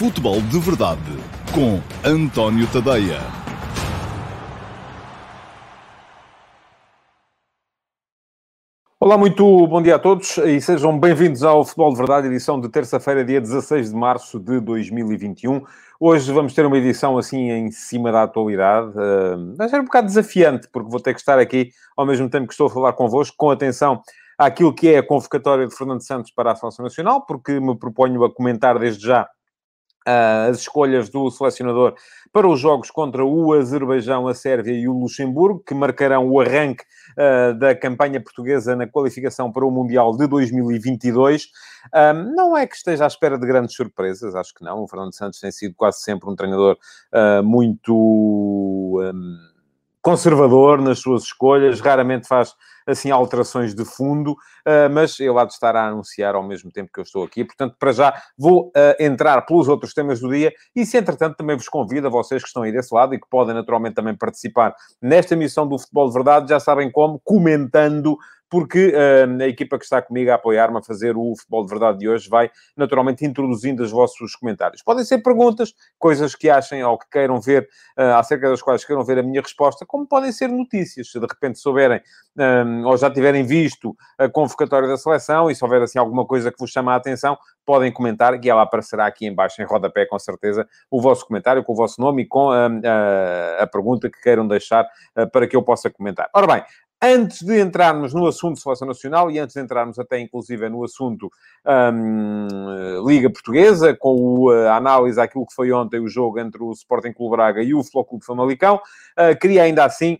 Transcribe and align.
Futebol 0.00 0.40
de 0.40 0.58
Verdade 0.58 1.12
com 1.52 1.78
António 2.02 2.66
Tadeia. 2.72 3.20
Olá, 8.98 9.18
muito 9.18 9.66
bom 9.66 9.82
dia 9.82 9.96
a 9.96 9.98
todos 9.98 10.38
e 10.38 10.58
sejam 10.62 10.98
bem-vindos 10.98 11.42
ao 11.42 11.66
Futebol 11.66 11.90
de 11.90 11.98
Verdade, 11.98 12.28
edição 12.28 12.58
de 12.58 12.70
terça-feira, 12.70 13.22
dia 13.22 13.42
16 13.42 13.90
de 13.90 13.94
março 13.94 14.40
de 14.40 14.58
2021. 14.60 15.62
Hoje 16.00 16.32
vamos 16.32 16.54
ter 16.54 16.64
uma 16.64 16.78
edição 16.78 17.18
assim 17.18 17.50
em 17.50 17.70
cima 17.70 18.10
da 18.10 18.22
atualidade. 18.22 18.92
Uh, 18.96 19.54
vai 19.54 19.68
ser 19.68 19.80
um 19.80 19.84
bocado 19.84 20.06
desafiante, 20.06 20.66
porque 20.72 20.90
vou 20.90 21.00
ter 21.00 21.12
que 21.12 21.20
estar 21.20 21.38
aqui 21.38 21.72
ao 21.94 22.06
mesmo 22.06 22.30
tempo 22.30 22.46
que 22.46 22.54
estou 22.54 22.68
a 22.68 22.70
falar 22.70 22.94
convosco, 22.94 23.36
com 23.36 23.50
atenção 23.50 24.00
àquilo 24.38 24.74
que 24.74 24.88
é 24.88 24.96
a 24.96 25.06
convocatória 25.06 25.66
de 25.68 25.76
Fernando 25.76 26.02
Santos 26.02 26.30
para 26.30 26.52
a 26.52 26.56
Seleção 26.56 26.84
Nacional, 26.84 27.26
porque 27.26 27.60
me 27.60 27.78
proponho 27.78 28.24
a 28.24 28.34
comentar 28.34 28.78
desde 28.78 29.06
já 29.06 29.28
as 30.06 30.60
escolhas 30.60 31.08
do 31.08 31.30
selecionador 31.30 31.94
para 32.32 32.48
os 32.48 32.60
jogos 32.60 32.90
contra 32.90 33.24
o 33.24 33.52
Azerbaijão, 33.52 34.28
a 34.28 34.34
Sérvia 34.34 34.72
e 34.72 34.88
o 34.88 34.92
Luxemburgo, 34.92 35.62
que 35.66 35.74
marcarão 35.74 36.28
o 36.28 36.40
arranque 36.40 36.84
uh, 37.12 37.58
da 37.58 37.74
campanha 37.74 38.20
portuguesa 38.20 38.76
na 38.76 38.86
qualificação 38.86 39.50
para 39.50 39.64
o 39.66 39.70
Mundial 39.70 40.16
de 40.16 40.26
2022. 40.26 41.48
Um, 41.94 42.34
não 42.34 42.56
é 42.56 42.66
que 42.66 42.76
esteja 42.76 43.04
à 43.04 43.06
espera 43.08 43.38
de 43.38 43.46
grandes 43.46 43.74
surpresas, 43.74 44.34
acho 44.34 44.54
que 44.54 44.64
não. 44.64 44.82
O 44.82 44.88
Fernando 44.88 45.14
Santos 45.14 45.40
tem 45.40 45.50
sido 45.50 45.74
quase 45.74 46.02
sempre 46.02 46.30
um 46.30 46.36
treinador 46.36 46.76
uh, 47.12 47.42
muito 47.42 47.92
um, 47.92 49.49
conservador 50.02 50.80
nas 50.80 50.98
suas 50.98 51.24
escolhas, 51.24 51.80
raramente 51.80 52.26
faz 52.26 52.54
assim 52.86 53.10
alterações 53.10 53.74
de 53.74 53.84
fundo, 53.84 54.32
uh, 54.32 54.90
mas 54.90 55.18
ele 55.20 55.38
há 55.38 55.44
de 55.44 55.52
estar 55.52 55.76
a 55.76 55.88
anunciar 55.88 56.34
ao 56.34 56.42
mesmo 56.42 56.70
tempo 56.70 56.90
que 56.92 57.00
eu 57.00 57.04
estou 57.04 57.22
aqui. 57.22 57.44
Portanto, 57.44 57.76
para 57.78 57.92
já 57.92 58.14
vou 58.36 58.68
uh, 58.68 58.72
entrar 58.98 59.42
pelos 59.42 59.68
outros 59.68 59.94
temas 59.94 60.20
do 60.20 60.30
dia 60.30 60.52
e, 60.74 60.84
se 60.84 60.96
entretanto, 60.96 61.36
também 61.36 61.56
vos 61.56 61.68
convido 61.68 62.06
a 62.06 62.10
vocês 62.10 62.42
que 62.42 62.48
estão 62.48 62.62
aí 62.62 62.72
desse 62.72 62.94
lado 62.94 63.14
e 63.14 63.20
que 63.20 63.28
podem 63.28 63.54
naturalmente 63.54 63.94
também 63.94 64.16
participar 64.16 64.74
nesta 65.00 65.34
emissão 65.34 65.66
do 65.66 65.78
Futebol 65.78 66.08
de 66.08 66.14
Verdade, 66.14 66.48
já 66.48 66.60
sabem 66.60 66.90
como, 66.90 67.20
comentando 67.24 68.16
porque 68.50 68.88
uh, 68.88 69.42
a 69.42 69.46
equipa 69.46 69.78
que 69.78 69.84
está 69.84 70.02
comigo 70.02 70.30
a 70.32 70.34
apoiar-me 70.34 70.78
a 70.78 70.82
fazer 70.82 71.16
o 71.16 71.34
Futebol 71.36 71.64
de 71.64 71.70
Verdade 71.70 71.98
de 71.98 72.08
hoje 72.08 72.28
vai 72.28 72.50
naturalmente 72.76 73.24
introduzindo 73.24 73.82
os 73.82 73.92
vossos 73.92 74.34
comentários. 74.34 74.82
Podem 74.82 75.04
ser 75.04 75.18
perguntas, 75.18 75.72
coisas 75.98 76.34
que 76.34 76.50
achem 76.50 76.82
ou 76.82 76.98
que 76.98 77.08
queiram 77.08 77.40
ver, 77.40 77.68
uh, 77.96 78.16
acerca 78.16 78.50
das 78.50 78.60
quais 78.60 78.84
queiram 78.84 79.04
ver 79.04 79.18
a 79.18 79.22
minha 79.22 79.40
resposta, 79.40 79.86
como 79.86 80.06
podem 80.06 80.32
ser 80.32 80.48
notícias, 80.48 81.12
se 81.12 81.20
de 81.20 81.26
repente 81.26 81.60
souberem 81.60 82.02
um, 82.36 82.86
ou 82.86 82.96
já 82.96 83.10
tiverem 83.10 83.44
visto 83.44 83.96
a 84.18 84.28
convocatória 84.28 84.88
da 84.88 84.96
seleção 84.96 85.50
e 85.50 85.54
se 85.54 85.64
houver 85.64 85.82
assim 85.82 85.98
alguma 85.98 86.26
coisa 86.26 86.50
que 86.50 86.58
vos 86.58 86.70
chama 86.70 86.92
a 86.92 86.96
atenção, 86.96 87.38
podem 87.64 87.92
comentar, 87.92 88.38
que 88.40 88.50
ela 88.50 88.62
aparecerá 88.62 89.06
aqui 89.06 89.26
embaixo 89.26 89.62
em 89.62 89.64
rodapé, 89.64 90.06
com 90.06 90.18
certeza, 90.18 90.66
o 90.90 91.00
vosso 91.00 91.24
comentário, 91.24 91.62
com 91.62 91.72
o 91.72 91.76
vosso 91.76 92.00
nome 92.00 92.22
e 92.22 92.26
com 92.26 92.50
a, 92.50 92.66
a, 92.66 93.62
a 93.62 93.66
pergunta 93.68 94.10
que 94.10 94.20
queiram 94.20 94.46
deixar 94.48 94.84
uh, 95.16 95.30
para 95.30 95.46
que 95.46 95.54
eu 95.54 95.62
possa 95.62 95.88
comentar. 95.88 96.28
Ora 96.34 96.46
bem, 96.46 96.64
Antes 97.02 97.42
de 97.42 97.58
entrarmos 97.58 98.12
no 98.12 98.26
assunto 98.26 98.60
Seleção 98.60 98.86
Nacional 98.86 99.30
e 99.30 99.38
antes 99.38 99.54
de 99.54 99.62
entrarmos 99.62 99.98
até, 99.98 100.20
inclusive, 100.20 100.68
no 100.68 100.84
assunto 100.84 101.30
um, 101.66 103.06
Liga 103.06 103.30
Portuguesa, 103.30 103.96
com 103.96 104.14
o, 104.14 104.50
a 104.50 104.76
análise 104.76 105.18
àquilo 105.18 105.46
que 105.46 105.54
foi 105.54 105.72
ontem 105.72 105.98
o 105.98 106.08
jogo 106.08 106.38
entre 106.38 106.62
o 106.62 106.70
Sporting 106.72 107.12
Clube 107.12 107.36
Braga 107.36 107.62
e 107.62 107.72
o 107.72 107.82
Futebol 107.82 108.04
Clube 108.04 108.24
Famalicão, 108.24 108.76
uh, 108.76 109.38
queria 109.40 109.62
ainda 109.62 109.84
assim 109.84 110.18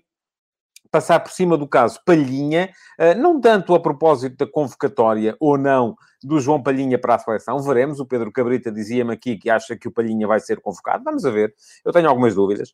passar 0.91 1.21
por 1.21 1.31
cima 1.31 1.57
do 1.57 1.69
caso 1.69 2.01
Palhinha, 2.05 2.69
não 3.17 3.41
tanto 3.41 3.77
a 3.77 3.81
propósito 3.81 4.45
da 4.45 4.51
convocatória 4.51 5.37
ou 5.39 5.57
não 5.57 5.95
do 6.23 6.41
João 6.41 6.63
Palhinha 6.63 6.99
para 6.99 7.15
a 7.15 7.19
seleção. 7.19 7.59
Veremos. 7.61 8.01
O 8.01 8.07
Pedro 8.07 8.31
Cabrita 8.33 8.71
dizia-me 8.71 9.13
aqui 9.13 9.37
que 9.37 9.51
acha 9.51 9.77
que 9.77 9.89
o 9.89 9.91
Palhinha 9.93 10.27
vai 10.27 10.41
ser 10.41 10.61
convocado. 10.61 11.05
Vamos 11.05 11.25
a 11.25 11.31
ver. 11.31 11.55
Eu 11.85 11.93
tenho 11.93 12.09
algumas 12.09 12.35
dúvidas. 12.35 12.73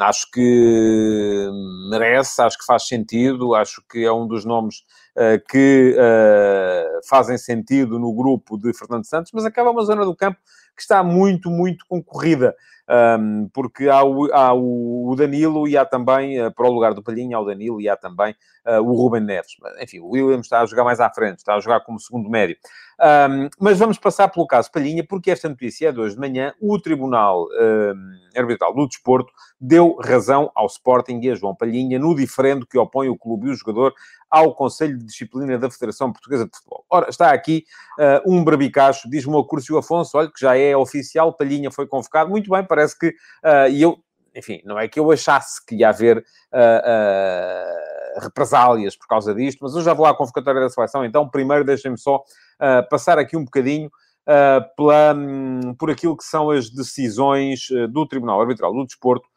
Acho 0.00 0.30
que 0.30 1.48
merece, 1.90 2.42
acho 2.42 2.58
que 2.58 2.64
faz 2.64 2.86
sentido, 2.86 3.54
acho 3.54 3.82
que 3.88 4.04
é 4.04 4.12
um 4.12 4.26
dos 4.26 4.44
nomes 4.44 4.78
uh, 5.16 5.42
que 5.48 5.96
uh, 5.96 7.08
fazem 7.08 7.38
sentido 7.38 7.98
no 7.98 8.12
grupo 8.12 8.58
de 8.58 8.72
Fernando 8.72 9.04
Santos, 9.04 9.32
mas 9.32 9.44
acaba 9.44 9.70
uma 9.70 9.84
zona 9.84 10.04
do 10.04 10.14
campo 10.14 10.38
que 10.76 10.82
está 10.82 11.02
muito, 11.02 11.50
muito 11.50 11.84
concorrida. 11.88 12.54
Um, 12.90 13.50
porque 13.52 13.86
há, 13.86 14.02
o, 14.02 14.32
há 14.32 14.54
o, 14.54 15.14
Danilo 15.14 15.68
e 15.68 15.76
há 15.76 15.84
também, 15.84 16.42
uh, 16.42 16.50
para 16.50 16.66
o 16.66 16.72
lugar 16.72 16.94
do 16.94 17.02
Palhinha, 17.02 17.36
há 17.36 17.40
o 17.40 17.44
Danilo 17.44 17.82
e 17.82 17.88
há 17.88 17.96
também 17.96 18.34
uh, 18.66 18.80
o 18.80 18.94
Ruben 18.94 19.20
Neves. 19.20 19.56
Enfim, 19.82 20.00
o 20.00 20.08
Williams 20.08 20.46
está 20.46 20.62
a 20.62 20.66
jogar 20.66 20.84
mais 20.84 20.98
à 20.98 21.10
frente, 21.10 21.38
está 21.38 21.54
a 21.54 21.60
jogar 21.60 21.80
como 21.80 22.00
segundo 22.08 22.28
médio. 22.28 22.56
Um, 23.00 23.48
mas 23.60 23.78
vamos 23.78 23.96
passar 23.96 24.26
pelo 24.28 24.44
caso 24.44 24.72
Palhinha, 24.72 25.06
porque 25.06 25.30
esta 25.30 25.48
notícia 25.48 25.88
é 25.88 25.92
de 25.92 26.00
hoje 26.00 26.16
de 26.16 26.20
manhã. 26.20 26.52
O 26.60 26.80
Tribunal 26.80 27.46
um, 27.46 28.18
Arbitral 28.36 28.74
do 28.74 28.88
Desporto 28.88 29.32
deu 29.60 29.96
razão 30.02 30.50
ao 30.52 30.66
Sporting 30.66 31.20
e 31.22 31.30
a 31.30 31.34
João 31.36 31.54
Palhinha 31.54 31.98
no 31.98 32.14
diferendo 32.16 32.66
que 32.66 32.76
opõe 32.76 33.08
o 33.08 33.16
clube 33.16 33.46
e 33.46 33.50
o 33.50 33.54
jogador 33.54 33.94
ao 34.28 34.52
Conselho 34.52 34.98
de 34.98 35.04
Disciplina 35.04 35.56
da 35.56 35.70
Federação 35.70 36.12
Portuguesa 36.12 36.46
de 36.46 36.56
Futebol. 36.56 36.84
Ora, 36.90 37.08
está 37.08 37.32
aqui 37.32 37.64
uh, 38.00 38.30
um 38.30 38.42
brabicacho, 38.42 39.08
diz-me 39.08 39.34
o 39.34 39.44
Curcio 39.44 39.78
Afonso, 39.78 40.18
olha, 40.18 40.28
que 40.28 40.40
já 40.40 40.56
é 40.56 40.76
oficial, 40.76 41.32
Palhinha 41.32 41.70
foi 41.70 41.86
convocado. 41.86 42.30
Muito 42.30 42.50
bem, 42.50 42.64
parece 42.64 42.98
que... 42.98 43.08
Uh, 43.08 43.70
e 43.70 43.80
eu, 43.80 43.98
enfim, 44.34 44.60
não 44.64 44.78
é 44.78 44.88
que 44.88 44.98
eu 44.98 45.10
achasse 45.12 45.64
que 45.64 45.76
ia 45.76 45.90
haver... 45.90 46.18
Uh, 46.52 47.97
represálias 48.16 48.96
por 48.96 49.06
causa 49.06 49.34
disto, 49.34 49.60
mas 49.62 49.74
eu 49.74 49.82
já 49.82 49.92
vou 49.92 50.06
à 50.06 50.14
convocatória 50.14 50.60
da 50.60 50.70
seleção, 50.70 51.04
então 51.04 51.28
primeiro 51.28 51.64
deixem-me 51.64 51.98
só 51.98 52.16
uh, 52.16 52.88
passar 52.88 53.18
aqui 53.18 53.36
um 53.36 53.44
bocadinho 53.44 53.88
uh, 53.88 54.76
pela, 54.76 55.14
um, 55.14 55.74
por 55.74 55.90
aquilo 55.90 56.16
que 56.16 56.24
são 56.24 56.50
as 56.50 56.70
decisões 56.70 57.68
uh, 57.70 57.88
do 57.88 58.06
Tribunal 58.06 58.40
Arbitral 58.40 58.72
do 58.72 58.84
Desporto, 58.84 59.28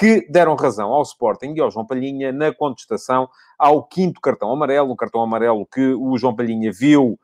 que 0.00 0.26
deram 0.28 0.56
razão 0.56 0.90
ao 0.90 1.02
Sporting 1.02 1.54
e 1.54 1.60
ao 1.60 1.70
João 1.70 1.86
Palhinha 1.86 2.32
na 2.32 2.52
contestação 2.52 3.28
ao 3.56 3.84
quinto 3.84 4.20
cartão 4.20 4.50
amarelo, 4.50 4.90
o 4.90 4.96
cartão 4.96 5.22
amarelo 5.22 5.64
que 5.64 5.94
o 5.94 6.18
João 6.18 6.34
Palhinha 6.34 6.72
viu 6.72 7.16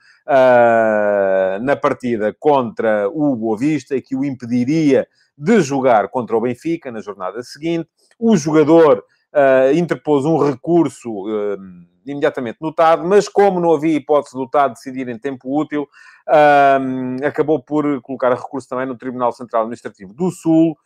na 1.61 1.75
partida 1.75 2.34
contra 2.39 3.09
o 3.09 3.34
Boa 3.34 3.59
Vista 3.59 3.97
e 3.97 4.01
que 4.01 4.15
o 4.15 4.25
impediria 4.25 5.09
de 5.37 5.61
jogar 5.61 6.09
contra 6.09 6.37
o 6.37 6.41
Benfica 6.41 6.91
na 6.93 7.01
jornada 7.01 7.43
seguinte. 7.43 7.89
O 8.17 8.37
jogador 8.37 9.05
uh, 9.37 9.73
interpôs 9.77 10.25
um 10.25 10.39
recurso 10.39 11.11
uh, 11.11 11.59
imediatamente 12.07 12.59
notado, 12.61 13.05
mas 13.05 13.29
como 13.29 13.61
não 13.61 13.75
havia 13.75 13.97
hipótese 13.97 14.35
do 14.35 14.49
TAD 14.49 14.75
decidir 14.75 15.09
em 15.09 15.19
tempo 15.19 15.55
útil, 15.55 15.83
uh, 15.83 17.27
acabou 17.27 17.63
por 17.63 18.01
colocar 18.01 18.33
recurso 18.33 18.69
também 18.69 18.87
no 18.87 18.97
Tribunal 18.97 19.33
Central 19.33 19.63
Administrativo 19.63 20.15
do 20.15 20.31
Sul, 20.31 20.77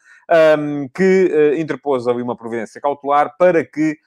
que 0.95 1.57
interpôs 1.59 2.07
ali 2.07 2.23
uma 2.23 2.37
providência 2.37 2.81
cautelar 2.81 3.35
para 3.37 3.65
que 3.65 3.99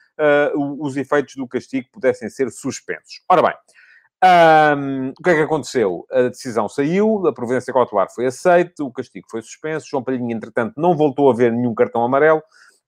os 0.80 0.96
efeitos 0.96 1.36
do 1.36 1.46
castigo 1.46 1.86
pudessem 1.92 2.30
ser 2.30 2.50
suspensos. 2.50 3.20
Ora 3.28 3.42
bem, 3.42 3.52
um, 4.24 5.10
o 5.10 5.22
que 5.22 5.28
é 5.28 5.34
que 5.34 5.42
aconteceu? 5.42 6.06
A 6.10 6.22
decisão 6.28 6.66
saiu, 6.66 7.26
a 7.26 7.32
providência 7.34 7.74
cautelar 7.74 8.08
foi 8.10 8.24
aceita, 8.24 8.82
o 8.82 8.90
castigo 8.90 9.26
foi 9.30 9.42
suspenso. 9.42 9.86
João 9.86 10.02
Palhinha, 10.02 10.34
entretanto, 10.34 10.72
não 10.78 10.96
voltou 10.96 11.30
a 11.30 11.34
ver 11.34 11.52
nenhum 11.52 11.74
cartão 11.74 12.02
amarelo. 12.02 12.42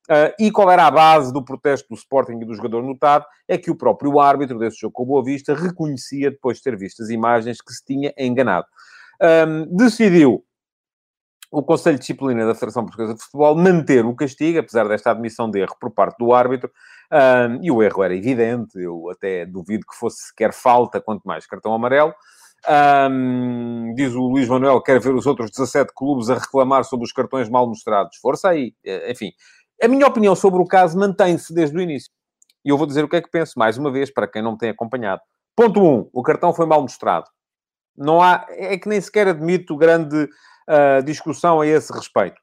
Uh, 0.09 0.31
e 0.39 0.51
qual 0.53 0.71
era 0.71 0.87
a 0.87 0.91
base 0.91 1.33
do 1.33 1.45
protesto 1.45 1.89
do 1.89 1.95
Sporting 1.97 2.41
e 2.41 2.45
do 2.45 2.55
jogador 2.55 2.83
notado? 2.83 3.25
É 3.49 3.59
que 3.59 3.71
o 3.71 3.77
próprio 3.77 4.21
árbitro 4.21 4.59
desse 4.59 4.79
jogo 4.81 4.93
com 4.93 5.05
Boa 5.05 5.25
Vista 5.25 5.55
reconhecia, 5.55 6.31
depois 6.31 6.59
de 6.59 6.63
ter 6.63 6.77
visto 6.77 7.03
as 7.03 7.11
imagens, 7.11 7.61
que 7.61 7.73
se 7.73 7.85
tinha 7.85 8.15
enganado. 8.17 8.67
Um, 9.21 9.77
decidiu 9.77 10.45
o 11.51 11.63
Conselho 11.63 11.97
de 11.97 12.01
Disciplina 12.01 12.47
da 12.47 12.55
Federação 12.55 12.85
Portuguesa 12.85 13.15
de 13.15 13.23
Futebol 13.23 13.57
manter 13.57 14.05
o 14.05 14.15
castigo, 14.15 14.59
apesar 14.59 14.87
desta 14.89 15.11
admissão 15.11 15.51
de 15.51 15.61
erro 15.61 15.77
por 15.81 15.91
parte 15.91 16.19
do 16.19 16.33
árbitro, 16.33 16.71
um, 17.11 17.65
e 17.65 17.71
o 17.71 17.83
erro 17.83 18.03
era 18.03 18.15
evidente, 18.15 18.79
eu 18.79 19.09
até 19.11 19.47
duvido 19.47 19.87
que 19.87 19.97
fosse 19.97 20.27
sequer 20.27 20.53
falta, 20.53 21.01
quanto 21.01 21.23
mais 21.25 21.47
cartão 21.47 21.73
amarelo. 21.73 22.13
Um, 22.69 23.95
diz 23.95 24.13
o 24.15 24.23
Luís 24.23 24.49
Manuel, 24.49 24.81
quer 24.81 25.01
ver 25.01 25.15
os 25.15 25.25
outros 25.25 25.51
17 25.51 25.93
clubes 25.95 26.29
a 26.29 26.35
reclamar 26.35 26.85
sobre 26.85 27.05
os 27.05 27.13
cartões 27.13 27.49
mal 27.49 27.67
mostrados. 27.67 28.17
Força 28.17 28.49
aí. 28.49 28.75
Eh, 28.85 29.13
enfim, 29.13 29.31
a 29.83 29.89
minha 29.89 30.07
opinião 30.07 30.35
sobre 30.35 30.61
o 30.61 30.67
caso 30.67 30.99
mantém-se 30.99 31.53
desde 31.53 31.77
o 31.77 31.81
início. 31.81 32.11
E 32.65 32.69
eu 32.69 32.79
vou 32.79 32.87
dizer 32.87 33.05
o 33.05 33.09
que 33.09 33.17
é 33.17 33.23
que 33.23 33.31
penso, 33.31 33.55
mais 33.57 33.79
uma 33.79 33.91
vez, 33.91 34.11
para 34.11 34.27
quem 34.27 34.43
não 34.43 34.53
me 34.53 34.59
tem 34.59 34.71
acompanhado. 34.71 35.23
Ponto 35.55 35.81
1. 35.81 35.85
Um, 35.85 36.11
o 36.13 36.23
cartão 36.23 36.53
foi 36.53 36.67
mal 36.67 36.83
mostrado. 36.83 37.27
Não 37.97 38.21
há... 38.21 38.45
É 38.51 38.77
que 38.77 38.89
nem 38.89 39.01
sequer 39.01 39.29
admito 39.29 39.77
grande 39.77 40.25
uh, 40.25 41.03
discussão 41.05 41.61
a 41.61 41.67
esse 41.67 41.93
respeito. 41.93 42.41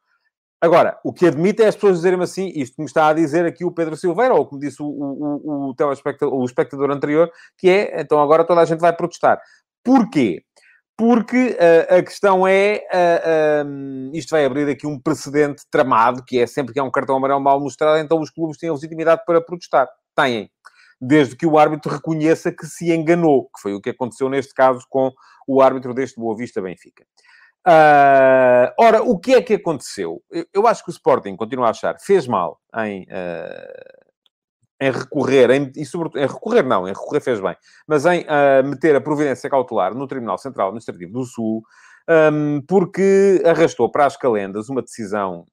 Agora, 0.64 0.98
o 1.04 1.12
que 1.12 1.26
admito 1.26 1.62
é 1.62 1.68
as 1.68 1.76
pessoas 1.76 1.98
dizerem-me 1.98 2.24
assim, 2.24 2.50
isto 2.56 2.78
que 2.78 2.82
me 2.82 2.88
está 2.88 3.10
a 3.10 3.14
dizer 3.14 3.46
aqui 3.46 3.66
o 3.66 3.72
Pedro 3.72 3.98
Silveira, 3.98 4.34
ou 4.34 4.46
como 4.46 4.62
disse 4.62 4.82
o, 4.82 4.86
o, 4.86 5.70
o, 5.70 5.76
telespectador, 5.76 6.34
o 6.34 6.46
espectador 6.46 6.90
anterior, 6.90 7.30
que 7.58 7.70
é, 7.70 8.00
então 8.00 8.22
agora 8.22 8.46
toda 8.46 8.62
a 8.62 8.66
gente 8.66 8.80
vai 8.80 8.94
protestar. 8.94 9.42
Porquê? 9.84 10.42
Porque 10.98 11.58
uh, 11.60 11.96
a 11.98 12.04
questão 12.04 12.48
é, 12.48 12.84
uh, 12.94 13.68
um, 13.68 14.12
isto 14.14 14.30
vai 14.30 14.46
abrir 14.46 14.70
aqui 14.70 14.86
um 14.86 15.00
precedente 15.00 15.64
tramado, 15.72 16.24
que 16.24 16.40
é 16.40 16.48
sempre 16.48 16.74
que 16.74 16.80
há 16.80 16.84
um 16.84 16.92
cartão 16.92 17.16
amarelo 17.16 17.42
mal 17.42 17.60
mostrado, 17.60 17.98
então 18.00 18.20
os 18.20 18.30
clubes 18.30 18.58
têm 18.58 18.72
legitimidade 18.72 19.24
para 19.26 19.42
protestar. 19.42 19.88
Têm. 20.16 20.50
Desde 21.02 21.36
que 21.36 21.46
o 21.46 21.58
árbitro 21.58 21.92
reconheça 21.92 22.52
que 22.52 22.66
se 22.66 22.94
enganou, 22.94 23.46
que 23.46 23.62
foi 23.62 23.74
o 23.74 23.82
que 23.82 23.90
aconteceu 23.90 24.30
neste 24.30 24.54
caso 24.54 24.86
com 24.90 25.12
o 25.48 25.62
árbitro 25.62 25.94
deste 25.94 26.20
Boa 26.20 26.36
Vista 26.38 26.62
Benfica. 26.62 27.04
Uh, 27.66 28.72
ora, 28.78 29.02
o 29.02 29.18
que 29.18 29.34
é 29.34 29.42
que 29.42 29.54
aconteceu? 29.54 30.22
Eu, 30.30 30.46
eu, 30.54 30.68
acho 30.68 30.84
que 30.84 30.90
o 30.90 30.92
Sporting, 30.92 31.36
continua 31.36 31.68
a 31.68 31.70
achar, 31.72 31.98
fez 32.00 32.28
mal 32.28 32.60
em, 32.78 33.08
em 34.84 34.92
recorrer, 34.92 35.50
em, 35.52 35.72
e 35.76 35.86
sobretudo, 35.86 36.20
em 36.20 36.28
recorrer 36.28 36.64
não, 36.64 36.86
em 36.88 36.92
recorrer 36.92 37.22
fez 37.22 37.40
bem, 37.40 37.56
mas 37.88 38.06
em 38.06 38.22
uh, 38.22 38.68
meter 38.68 38.96
a 38.96 39.02
providência 39.02 39.50
cautelar 39.50 39.96
no 39.96 40.08
Tribunal 40.08 40.38
Central 40.38 40.68
Administrativo 40.68 41.14
do 41.14 41.24
Sul, 41.24 41.64
um, 42.10 42.62
porque 42.68 43.42
arrastou 43.46 43.90
para 43.90 44.06
as 44.06 44.18
calendas 44.18 44.68
uma 44.68 44.82
decisão 44.82 45.46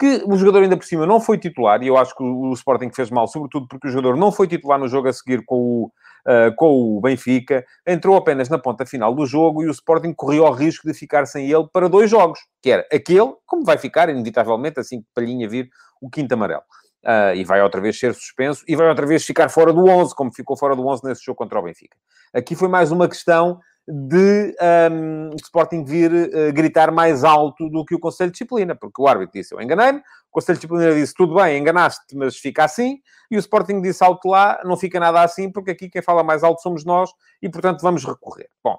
que 0.00 0.24
o 0.26 0.36
jogador 0.36 0.64
ainda 0.64 0.76
por 0.76 0.84
cima 0.84 1.06
não 1.06 1.20
foi 1.20 1.38
titular, 1.38 1.80
e 1.80 1.86
eu 1.86 1.96
acho 1.96 2.16
que 2.16 2.24
o, 2.24 2.50
o 2.50 2.52
Sporting 2.54 2.90
fez 2.92 3.08
mal, 3.08 3.28
sobretudo 3.28 3.68
porque 3.68 3.86
o 3.86 3.90
jogador 3.90 4.16
não 4.16 4.32
foi 4.32 4.48
titular 4.48 4.80
no 4.80 4.88
jogo 4.88 5.06
a 5.06 5.12
seguir 5.12 5.44
com 5.44 5.56
o, 5.56 5.84
uh, 6.26 6.52
com 6.56 6.96
o 6.96 7.00
Benfica, 7.00 7.64
entrou 7.86 8.16
apenas 8.16 8.48
na 8.48 8.58
ponta 8.58 8.84
final 8.84 9.14
do 9.14 9.24
jogo 9.24 9.62
e 9.62 9.68
o 9.68 9.70
Sporting 9.70 10.12
correu 10.12 10.44
ao 10.44 10.52
risco 10.52 10.88
de 10.88 10.92
ficar 10.92 11.24
sem 11.26 11.48
ele 11.48 11.68
para 11.72 11.88
dois 11.88 12.10
jogos, 12.10 12.40
que 12.60 12.72
era 12.72 12.84
aquele, 12.92 13.32
como 13.46 13.64
vai 13.64 13.78
ficar, 13.78 14.08
inevitavelmente, 14.08 14.80
assim 14.80 15.02
que 15.02 15.06
Palhinha 15.14 15.48
vir 15.48 15.70
o 16.00 16.10
quinto 16.10 16.34
amarelo. 16.34 16.64
Uh, 17.04 17.34
e 17.34 17.42
vai 17.42 17.60
outra 17.60 17.80
vez 17.80 17.98
ser 17.98 18.14
suspenso 18.14 18.64
e 18.68 18.76
vai 18.76 18.88
outra 18.88 19.04
vez 19.04 19.24
ficar 19.24 19.48
fora 19.48 19.72
do 19.72 19.88
11, 19.88 20.14
como 20.14 20.32
ficou 20.32 20.56
fora 20.56 20.76
do 20.76 20.86
11 20.86 21.02
nesse 21.02 21.24
jogo 21.24 21.36
contra 21.36 21.58
o 21.58 21.62
Benfica. 21.62 21.96
Aqui 22.32 22.54
foi 22.54 22.68
mais 22.68 22.92
uma 22.92 23.08
questão 23.08 23.58
de 23.86 24.54
um, 24.92 25.34
Sporting 25.36 25.84
vir 25.84 26.12
uh, 26.12 26.52
gritar 26.52 26.92
mais 26.92 27.24
alto 27.24 27.68
do 27.68 27.84
que 27.84 27.94
o 27.94 27.98
Conselho 27.98 28.30
de 28.30 28.34
Disciplina, 28.34 28.76
porque 28.76 29.02
o 29.02 29.08
árbitro 29.08 29.32
disse, 29.34 29.52
eu 29.52 29.60
enganei-me, 29.60 29.98
o 29.98 30.02
Conselho 30.30 30.58
de 30.58 30.66
Disciplina 30.66 30.94
disse, 30.94 31.12
tudo 31.14 31.34
bem, 31.34 31.58
enganaste, 31.58 32.16
mas 32.16 32.36
fica 32.36 32.64
assim, 32.64 33.00
e 33.30 33.36
o 33.36 33.38
Sporting 33.40 33.80
disse 33.80 34.04
alto 34.04 34.28
lá, 34.28 34.60
não 34.64 34.76
fica 34.76 35.00
nada 35.00 35.22
assim, 35.22 35.50
porque 35.50 35.72
aqui 35.72 35.88
quem 35.88 36.00
fala 36.02 36.22
mais 36.22 36.44
alto 36.44 36.62
somos 36.62 36.84
nós, 36.84 37.10
e 37.42 37.48
portanto 37.48 37.80
vamos 37.82 38.04
recorrer. 38.04 38.48
Bom, 38.62 38.78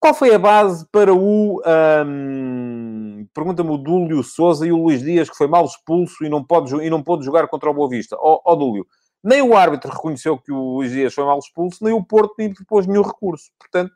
qual 0.00 0.14
foi 0.14 0.34
a 0.34 0.38
base 0.38 0.86
para 0.90 1.14
o... 1.14 1.62
Um, 2.04 3.07
Pergunta-me 3.38 3.70
o 3.70 3.78
Dúlio 3.78 4.20
Souza 4.24 4.66
e 4.66 4.72
o 4.72 4.82
Luís 4.82 5.00
Dias, 5.00 5.30
que 5.30 5.36
foi 5.36 5.46
mal 5.46 5.64
expulso 5.64 6.24
e 6.24 6.28
não 6.28 6.42
pode, 6.42 6.74
e 6.74 6.90
não 6.90 7.00
pôde 7.00 7.24
jogar 7.24 7.46
contra 7.46 7.70
o 7.70 7.72
Boa 7.72 7.88
Vista. 7.88 8.16
Ó 8.18 8.34
oh, 8.34 8.52
oh, 8.52 8.56
Dúlio, 8.56 8.84
nem 9.22 9.40
o 9.40 9.56
árbitro 9.56 9.92
reconheceu 9.92 10.36
que 10.36 10.50
o 10.50 10.74
Luís 10.74 10.90
Dias 10.90 11.14
foi 11.14 11.22
mal 11.24 11.38
expulso, 11.38 11.84
nem 11.84 11.94
o 11.94 12.02
Porto 12.02 12.34
nem 12.36 12.52
propôs 12.52 12.84
nenhum 12.84 13.02
recurso. 13.02 13.52
Portanto, 13.56 13.92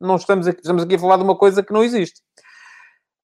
não 0.00 0.14
estamos 0.14 0.46
aqui, 0.46 0.60
estamos 0.60 0.84
aqui 0.84 0.94
a 0.94 0.98
falar 1.00 1.16
de 1.16 1.24
uma 1.24 1.36
coisa 1.36 1.60
que 1.60 1.72
não 1.72 1.82
existe. 1.82 2.20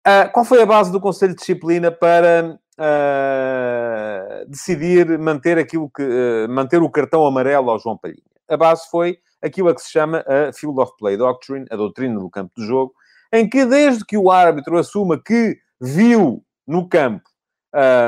Uh, 0.08 0.32
qual 0.32 0.42
foi 0.42 0.62
a 0.62 0.64
base 0.64 0.90
do 0.90 0.98
Conselho 0.98 1.34
de 1.34 1.40
Disciplina 1.40 1.92
para 1.92 2.58
uh, 2.78 4.48
decidir 4.48 5.18
manter 5.18 5.58
aquilo 5.58 5.90
que 5.90 6.02
uh, 6.02 6.48
manter 6.48 6.80
o 6.80 6.88
cartão 6.88 7.26
amarelo 7.26 7.70
ao 7.70 7.78
João 7.78 7.98
Palhinha? 7.98 8.22
A 8.48 8.56
base 8.56 8.88
foi 8.90 9.18
aquilo 9.42 9.68
a 9.68 9.74
que 9.74 9.82
se 9.82 9.90
chama 9.90 10.24
a 10.26 10.50
Field 10.54 10.80
of 10.80 10.92
Play 10.98 11.18
Doctrine, 11.18 11.66
a 11.70 11.76
doutrina 11.76 12.18
do 12.18 12.30
campo 12.30 12.52
de 12.56 12.66
jogo, 12.66 12.94
em 13.32 13.48
que 13.48 13.64
desde 13.64 14.04
que 14.04 14.16
o 14.16 14.30
árbitro 14.30 14.78
assuma 14.78 15.20
que 15.20 15.56
viu 15.80 16.44
no 16.66 16.88
campo, 16.88 17.28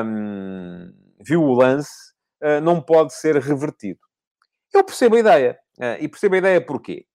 um, 0.05 0.93
viu 1.27 1.43
o 1.43 1.55
lance, 1.55 2.13
não 2.63 2.79
pode 2.79 3.15
ser 3.15 3.37
revertido. 3.37 3.99
Eu 4.73 4.85
percebo 4.85 5.17
a 5.17 5.21
ideia. 5.21 5.59
e 5.99 6.07
percebo 6.07 6.35
a 6.35 6.39
ideia 6.39 6.61
porquê? 6.61 7.07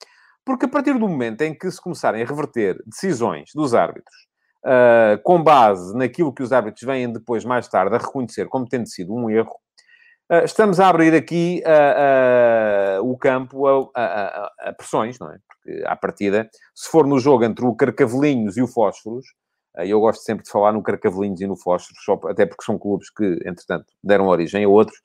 Porque 0.43 0.65
a 0.65 0.69
partir 0.69 0.93
do 0.93 1.07
momento 1.07 1.43
em 1.43 1.55
que 1.55 1.69
se 1.69 1.79
começarem 1.79 2.23
a 2.23 2.25
reverter 2.25 2.81
decisões 2.87 3.51
dos 3.53 3.75
árbitros 3.75 4.29
uh, 4.65 5.21
com 5.23 5.41
base 5.43 5.95
naquilo 5.95 6.33
que 6.33 6.43
os 6.43 6.51
árbitros 6.51 6.83
vêm 6.83 7.11
depois, 7.11 7.45
mais 7.45 7.67
tarde, 7.67 7.95
a 7.95 7.99
reconhecer 7.99 8.47
como 8.47 8.67
tendo 8.67 8.87
sido 8.87 9.13
um 9.13 9.29
erro, 9.29 9.51
uh, 9.51 9.68
estamos 10.43 10.79
a 10.79 10.87
abrir 10.87 11.13
aqui 11.15 11.63
uh, 11.65 13.01
o 13.09 13.17
campo 13.17 13.67
a, 13.67 13.89
a, 13.95 14.51
a, 14.69 14.73
pressões, 14.73 15.17
não 15.19 15.31
é? 15.31 15.37
Porque, 15.47 15.83
à 15.85 15.95
partida, 15.95 16.49
se 16.75 16.89
for 16.89 17.07
no 17.07 17.19
jogo 17.19 17.43
entre 17.43 17.65
o 17.65 17.75
Carcavelinhos 17.75 18.57
e 18.57 18.61
o 18.61 18.67
Fósforos, 18.67 19.25
eu 19.77 19.99
gosto 19.99 20.21
sempre 20.23 20.43
de 20.43 20.51
falar 20.51 20.73
no 20.73 20.83
Carcavelinhos 20.83 21.41
e 21.41 21.47
no 21.47 21.55
Fósforos, 21.55 22.03
até 22.29 22.45
porque 22.45 22.63
são 22.63 22.77
clubes 22.77 23.09
que, 23.09 23.39
entretanto, 23.45 23.85
deram 24.03 24.27
origem 24.27 24.63
a 24.65 24.69
outros, 24.69 24.97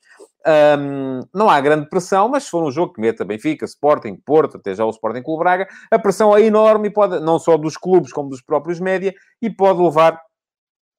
um, 0.79 1.21
não 1.33 1.49
há 1.49 1.59
grande 1.59 1.89
pressão, 1.89 2.29
mas 2.29 2.43
se 2.43 2.51
for 2.51 2.63
um 2.63 2.71
jogo 2.71 2.93
que 2.93 3.01
meta 3.01 3.25
Benfica, 3.25 3.65
Sporting, 3.65 4.15
Porto, 4.23 4.57
até 4.57 4.75
já 4.75 4.85
o 4.85 4.89
Sporting 4.89 5.23
Clube 5.23 5.43
Braga, 5.43 5.67
a 5.89 5.97
pressão 5.97 6.35
é 6.35 6.41
enorme, 6.41 6.87
e 6.89 6.91
pode, 6.91 7.19
não 7.19 7.39
só 7.39 7.57
dos 7.57 7.75
clubes 7.77 8.13
como 8.13 8.29
dos 8.29 8.41
próprios 8.41 8.79
média, 8.79 9.13
e 9.41 9.49
pode 9.49 9.81
levar 9.81 10.21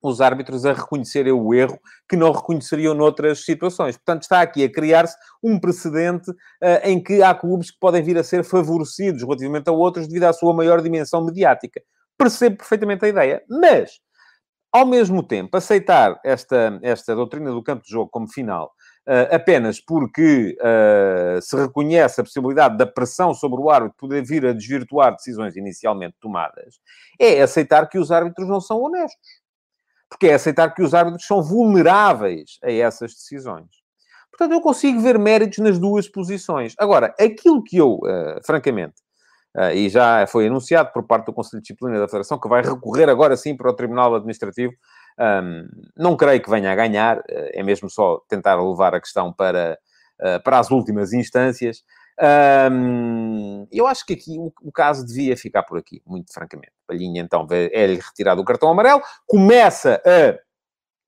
os 0.02 0.20
árbitros 0.20 0.64
a 0.64 0.72
reconhecerem 0.72 1.32
o 1.32 1.54
erro 1.54 1.78
que 2.08 2.16
não 2.16 2.32
reconheceriam 2.32 2.94
noutras 2.94 3.44
situações. 3.44 3.96
Portanto, 3.96 4.22
está 4.22 4.40
aqui 4.40 4.64
a 4.64 4.72
criar-se 4.72 5.16
um 5.42 5.58
precedente 5.58 6.30
uh, 6.30 6.34
em 6.84 7.02
que 7.02 7.22
há 7.22 7.34
clubes 7.34 7.70
que 7.70 7.78
podem 7.78 8.02
vir 8.02 8.18
a 8.18 8.24
ser 8.24 8.44
favorecidos 8.44 9.22
relativamente 9.22 9.68
a 9.68 9.72
outros 9.72 10.06
devido 10.06 10.24
à 10.24 10.32
sua 10.32 10.54
maior 10.54 10.80
dimensão 10.80 11.24
mediática. 11.24 11.82
Percebo 12.16 12.58
perfeitamente 12.58 13.04
a 13.04 13.08
ideia, 13.08 13.42
mas, 13.48 13.98
ao 14.72 14.86
mesmo 14.86 15.22
tempo, 15.22 15.56
aceitar 15.56 16.18
esta, 16.24 16.78
esta 16.82 17.14
doutrina 17.14 17.50
do 17.50 17.62
campo 17.62 17.82
de 17.82 17.90
jogo 17.90 18.10
como 18.10 18.28
final 18.28 18.72
uh, 19.06 19.34
apenas 19.34 19.80
porque 19.80 20.56
uh, 20.60 21.40
se 21.40 21.56
reconhece 21.56 22.20
a 22.20 22.24
possibilidade 22.24 22.76
da 22.76 22.86
pressão 22.86 23.32
sobre 23.32 23.60
o 23.60 23.70
árbitro 23.70 23.96
poder 23.98 24.24
vir 24.24 24.44
a 24.46 24.52
desvirtuar 24.52 25.12
decisões 25.12 25.56
inicialmente 25.56 26.16
tomadas, 26.20 26.76
é 27.18 27.40
aceitar 27.40 27.88
que 27.88 27.98
os 27.98 28.10
árbitros 28.10 28.48
não 28.48 28.60
são 28.60 28.82
honestos. 28.82 29.45
Porque 30.08 30.28
é 30.28 30.34
aceitar 30.34 30.74
que 30.74 30.82
os 30.82 30.94
árbitros 30.94 31.26
são 31.26 31.42
vulneráveis 31.42 32.58
a 32.62 32.70
essas 32.70 33.12
decisões. 33.12 33.66
Portanto, 34.30 34.52
eu 34.52 34.60
consigo 34.60 35.00
ver 35.00 35.18
méritos 35.18 35.58
nas 35.58 35.78
duas 35.78 36.08
posições. 36.08 36.74
Agora, 36.78 37.14
aquilo 37.18 37.62
que 37.62 37.76
eu, 37.76 37.94
uh, 37.96 38.40
francamente, 38.44 38.94
Uh, 39.58 39.72
e 39.72 39.88
já 39.88 40.26
foi 40.26 40.48
anunciado 40.48 40.92
por 40.92 41.02
parte 41.06 41.24
do 41.24 41.32
Conselho 41.32 41.62
de 41.62 41.68
Disciplina 41.68 41.98
da 41.98 42.06
Federação 42.06 42.38
que 42.38 42.46
vai 42.46 42.60
recorrer 42.60 43.08
agora 43.08 43.38
sim 43.38 43.56
para 43.56 43.70
o 43.70 43.72
Tribunal 43.72 44.14
Administrativo 44.14 44.74
um, 45.18 45.66
não 45.96 46.16
creio 46.16 46.42
que 46.42 46.50
venha 46.50 46.70
a 46.70 46.74
ganhar, 46.74 47.22
eh, 47.28 47.60
é 47.60 47.62
mesmo 47.62 47.88
só 47.88 48.20
tentar 48.28 48.56
levar 48.56 48.94
a 48.94 49.00
questão 49.00 49.32
para, 49.32 49.78
uh, 50.20 50.42
para 50.42 50.58
as 50.58 50.70
últimas 50.70 51.12
instâncias. 51.12 51.82
Um, 52.18 53.66
eu 53.70 53.86
acho 53.86 54.06
que 54.06 54.14
aqui 54.14 54.38
o, 54.38 54.52
o, 54.62 54.72
caso 54.72 55.04
devia 55.04 55.36
ficar 55.36 55.62
por 55.62 55.78
aqui, 55.78 56.02
muito 56.06 56.32
francamente. 56.32 56.72
Palhinha, 56.86 57.20
então, 57.20 57.46
é-lhe 57.50 57.96
retirado 57.96 58.40
o 58.40 58.44
cartão 58.44 58.70
amarelo, 58.70 59.02
começa 59.26 60.00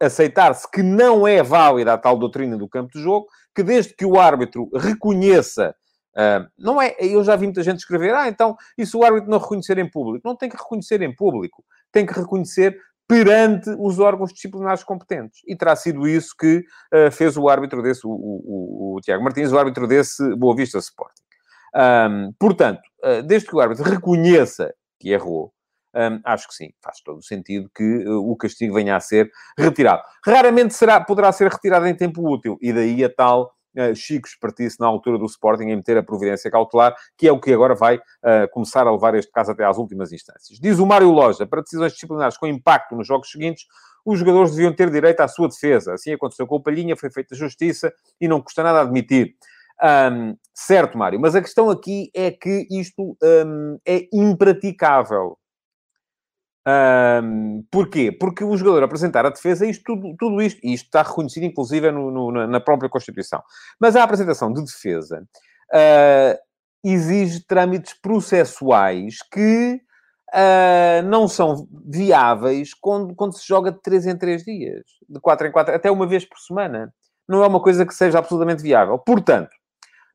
a 0.01 0.07
aceitar-se 0.07 0.71
que 0.71 0.83
não 0.83 1.27
é 1.27 1.43
válida 1.43 1.95
a 1.95 1.99
tal 1.99 2.19
doutrina 2.19 2.57
do 2.57 2.69
campo 2.69 2.93
de 2.93 3.03
jogo, 3.03 3.27
que 3.55 3.63
desde 3.63 3.95
que 3.95 4.05
o 4.05 4.19
árbitro 4.19 4.69
reconheça 4.75 5.75
Uh, 6.19 6.51
não 6.59 6.83
é, 6.83 6.97
eu 6.99 7.23
já 7.23 7.37
vi 7.37 7.47
muita 7.47 7.63
gente 7.63 7.79
escrever, 7.79 8.13
ah, 8.13 8.27
então, 8.27 8.57
e 8.77 8.85
se 8.85 8.97
o 8.97 9.05
árbitro 9.05 9.31
não 9.31 9.39
reconhecer 9.39 9.79
em 9.79 9.89
público? 9.89 10.27
Não 10.27 10.35
tem 10.35 10.49
que 10.49 10.57
reconhecer 10.57 11.01
em 11.01 11.15
público, 11.15 11.65
tem 11.93 12.05
que 12.05 12.13
reconhecer 12.13 12.77
perante 13.09 13.71
os 13.79 13.99
órgãos 13.99 14.33
disciplinares 14.33 14.85
competentes. 14.85 15.41
E 15.47 15.57
terá 15.57 15.75
sido 15.75 16.07
isso 16.07 16.35
que 16.39 16.59
uh, 16.93 17.11
fez 17.11 17.39
o 17.39 17.49
árbitro 17.49 17.83
desse, 17.83 18.07
o, 18.07 18.11
o, 18.11 18.97
o, 18.97 19.01
Tiago 19.01 19.25
Martins, 19.25 19.51
o 19.51 19.59
árbitro 19.59 19.89
desse 19.89 20.37
Boa 20.37 20.55
Vista 20.55 20.79
Sporting. 20.79 21.23
Um, 21.75 22.33
portanto, 22.39 22.83
uh, 23.03 23.23
desde 23.23 23.49
que 23.49 23.57
o 23.57 23.61
árbitro 23.61 23.85
reconheça 23.85 24.75
que 25.01 25.11
errou, 25.11 25.53
um, 25.95 26.21
acho 26.23 26.49
que 26.49 26.55
sim, 26.55 26.71
faz 26.83 27.01
todo 27.01 27.19
o 27.19 27.23
sentido 27.23 27.71
que 27.75 28.07
uh, 28.07 28.31
o 28.31 28.37
castigo 28.37 28.75
venha 28.75 28.95
a 28.95 29.01
ser 29.01 29.31
retirado. 29.57 30.03
Raramente 30.25 30.75
será, 30.75 31.01
poderá 31.01 31.33
ser 31.33 31.51
retirado 31.51 31.87
em 31.87 31.97
tempo 31.97 32.31
útil, 32.31 32.59
e 32.61 32.75
daí 32.75 33.03
a 33.03 33.09
tal 33.09 33.51
Chico 33.95 34.29
espertice 34.29 34.79
na 34.81 34.87
altura 34.87 35.19
do 35.19 35.27
Sporting 35.27 35.65
em 35.65 35.77
meter 35.77 35.97
a 35.97 36.03
providência 36.03 36.51
cautelar, 36.51 36.95
que 37.17 37.29
é 37.29 37.33
o 37.33 37.41
que 37.41 37.53
agora 37.53 37.75
vai 37.75 37.97
uh, 37.97 38.49
começar 38.53 38.87
a 38.87 38.93
levar 38.93 39.15
este 39.15 39.31
caso 39.31 39.53
até 39.53 39.65
às 39.65 39.79
últimas 39.79 40.13
instâncias. 40.13 40.59
Diz 40.59 40.79
o 40.79 40.87
Mário 40.87 41.11
Loja, 41.11 41.47
para 41.47 41.63
decisões 41.63 41.93
disciplinares 41.93 42.37
com 42.37 42.47
impacto 42.47 42.97
nos 42.97 43.07
jogos 43.07 43.31
seguintes, 43.31 43.67
os 44.05 44.19
jogadores 44.19 44.53
deviam 44.53 44.73
ter 44.73 44.91
direito 44.91 45.21
à 45.21 45.29
sua 45.29 45.49
defesa. 45.49 45.95
Assim 45.95 46.13
aconteceu 46.13 46.47
com 46.47 46.57
o 46.57 46.63
Palhinha, 46.63 46.97
foi 46.97 47.11
feita 47.11 47.35
justiça 47.35 47.93
e 48.21 48.27
não 48.27 48.41
custa 48.41 48.63
nada 48.63 48.81
admitir. 48.81 49.35
Um, 49.81 50.37
certo, 50.53 50.99
Mário, 50.99 51.21
mas 51.21 51.37
a 51.37 51.41
questão 51.41 51.71
aqui 51.71 52.11
é 52.15 52.31
que 52.31 52.67
isto 52.71 53.17
um, 53.23 53.79
é 53.87 54.09
impraticável. 54.13 55.38
Um, 56.69 57.65
porquê? 57.71 58.13
Porque 58.13 58.45
o 58.45 58.57
jogador 58.57 58.83
apresentar 58.83 59.25
a 59.25 59.31
defesa, 59.31 59.65
isto, 59.65 59.85
tudo, 59.85 60.15
tudo 60.19 60.43
isto, 60.43 60.61
e 60.63 60.75
isto 60.75 60.87
está 60.87 61.03
reconhecido 61.03 61.45
inclusive 61.45 61.91
no, 61.91 62.11
no, 62.11 62.47
na 62.47 62.61
própria 62.61 62.91
Constituição, 62.91 63.43
mas 63.81 63.97
a 63.97 64.03
apresentação 64.03 64.53
de 64.53 64.63
defesa 64.63 65.25
uh, 65.73 66.39
exige 66.85 67.47
trâmites 67.47 67.95
processuais 67.95 69.17
que 69.33 69.81
uh, 70.35 71.03
não 71.07 71.27
são 71.27 71.67
viáveis 71.87 72.75
quando, 72.75 73.15
quando 73.15 73.39
se 73.39 73.47
joga 73.47 73.73
de 73.73 73.81
3 73.81 74.07
em 74.07 74.19
3 74.19 74.45
dias, 74.45 74.85
de 75.09 75.21
4 75.21 75.47
em 75.47 75.53
4, 75.53 75.75
até 75.75 75.91
uma 75.91 76.07
vez 76.07 76.25
por 76.25 76.39
semana. 76.39 76.93
Não 77.27 77.45
é 77.45 77.47
uma 77.47 77.61
coisa 77.61 77.85
que 77.85 77.95
seja 77.95 78.19
absolutamente 78.19 78.63
viável. 78.63 78.99
Portanto, 78.99 79.51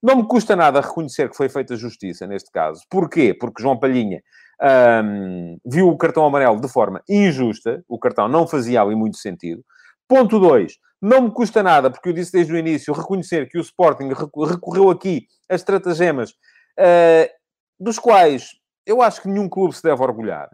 não 0.02 0.16
me 0.16 0.28
custa 0.28 0.56
nada 0.56 0.82
reconhecer 0.82 1.30
que 1.30 1.38
foi 1.38 1.48
feita 1.48 1.76
justiça 1.76 2.26
neste 2.26 2.52
caso. 2.52 2.82
Porquê? 2.90 3.36
Porque 3.36 3.62
João 3.62 3.80
Palhinha 3.80 4.22
um, 4.64 5.58
viu 5.66 5.90
o 5.90 5.98
cartão 5.98 6.26
amarelo 6.26 6.60
de 6.62 6.70
forma 6.70 7.02
injusta, 7.10 7.84
o 7.88 8.00
cartão 8.00 8.28
não 8.28 8.48
fazia 8.48 8.82
ali 8.82 8.96
muito 8.96 9.18
sentido. 9.18 9.64
Ponto 10.08 10.40
2. 10.40 10.78
Não 11.02 11.22
me 11.22 11.32
custa 11.32 11.62
nada, 11.62 11.92
porque 11.92 12.10
eu 12.10 12.14
disse 12.14 12.32
desde 12.32 12.54
o 12.54 12.58
início, 12.58 12.94
reconhecer 12.94 13.50
que 13.50 13.58
o 13.58 13.62
Sporting 13.62 14.10
recorreu 14.10 14.90
aqui 14.90 15.28
a 15.50 15.56
estratagemas 15.56 16.32
uh, 16.32 17.30
dos 17.78 18.00
quais 18.00 18.52
eu 18.86 19.02
acho 19.02 19.22
que 19.22 19.28
nenhum 19.28 19.50
clube 19.50 19.76
se 19.76 19.84
deve 19.84 20.02
orgulhar. 20.02 20.50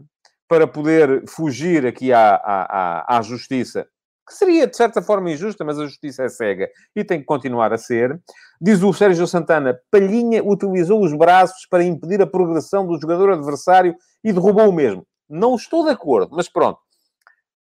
para 0.47 0.65
poder 0.65 1.23
fugir 1.27 1.85
aqui 1.85 2.11
à, 2.11 2.33
à, 2.33 3.17
à, 3.17 3.21
justiça, 3.21 3.87
que 4.29 4.35
seria 4.35 4.67
de 4.67 4.77
certa 4.77 5.01
forma 5.01 5.31
injusta, 5.31 5.65
mas 5.65 5.79
a 5.79 5.85
justiça 5.85 6.23
é 6.23 6.29
cega 6.29 6.69
e 6.95 7.03
tem 7.03 7.19
que 7.19 7.25
continuar 7.25 7.73
a 7.73 7.77
ser. 7.77 8.21
Diz 8.61 8.81
o 8.83 8.93
Sérgio 8.93 9.25
Santana: 9.27 9.77
Palhinha 9.91 10.43
utilizou 10.43 11.03
os 11.03 11.13
braços 11.13 11.65
para 11.69 11.83
impedir 11.83 12.21
a 12.21 12.27
progressão 12.27 12.85
do 12.85 12.99
jogador 12.99 13.31
adversário 13.31 13.95
e 14.23 14.31
derrubou 14.31 14.69
o 14.69 14.73
mesmo. 14.73 15.05
Não 15.27 15.55
estou 15.55 15.83
de 15.83 15.89
acordo, 15.89 16.35
mas 16.35 16.47
pronto. 16.47 16.79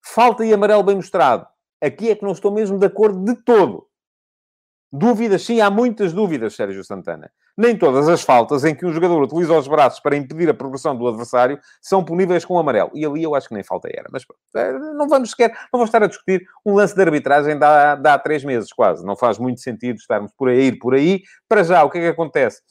Falta 0.04 0.44
e 0.44 0.54
amarelo 0.54 0.84
bem 0.84 0.96
mostrado. 0.96 1.48
Aqui 1.82 2.10
é 2.10 2.16
que 2.16 2.24
não 2.24 2.32
estou 2.32 2.52
mesmo 2.52 2.80
de 2.80 2.86
acordo 2.86 3.24
de 3.24 3.36
todo. 3.44 3.88
Dúvidas, 4.98 5.44
sim, 5.44 5.60
há 5.60 5.70
muitas 5.70 6.14
dúvidas, 6.14 6.56
Sérgio 6.56 6.84
Santana. 6.84 7.30
Nem 7.58 7.78
todas 7.78 8.08
as 8.08 8.22
faltas 8.22 8.64
em 8.64 8.74
que 8.74 8.86
um 8.86 8.94
jogador 8.94 9.22
utiliza 9.22 9.58
os 9.58 9.68
braços 9.68 10.00
para 10.00 10.16
impedir 10.16 10.50
a 10.50 10.54
progressão 10.54 10.96
do 10.96 11.06
adversário 11.06 11.60
são 11.82 12.04
puníveis 12.04 12.46
com 12.46 12.58
amarelo. 12.58 12.92
E 12.94 13.06
ali 13.06 13.22
eu 13.22 13.36
acho 13.36 13.50
que 13.50 13.54
nem 13.54 13.64
falta 13.64 13.90
era. 13.92 14.08
Mas 14.10 14.24
eh, 14.56 14.72
não 14.96 15.08
vamos 15.10 15.32
sequer, 15.32 15.50
não 15.50 15.80
vamos 15.80 15.90
estar 15.90 16.02
a 16.02 16.08
discutir 16.08 16.46
um 16.66 16.76
lance 16.76 16.96
de 16.96 17.02
arbitragem 17.02 17.60
de 17.60 17.66
há, 17.66 18.20
três 18.20 18.46
meses 18.46 18.72
quase. 18.72 19.06
Não 19.06 19.18
faz 19.18 19.38
muito 19.38 19.60
sentido 19.60 19.98
estarmos 19.98 20.32
por 20.38 20.48
aí, 20.48 20.68
ir 20.68 20.80
por 20.80 20.94
aí. 20.94 21.24
Para 21.48 21.64
já, 21.64 21.84
o 21.84 21.90
que 21.90 21.98
é 21.98 22.02
que 22.02 22.08
acontece? 22.08 22.62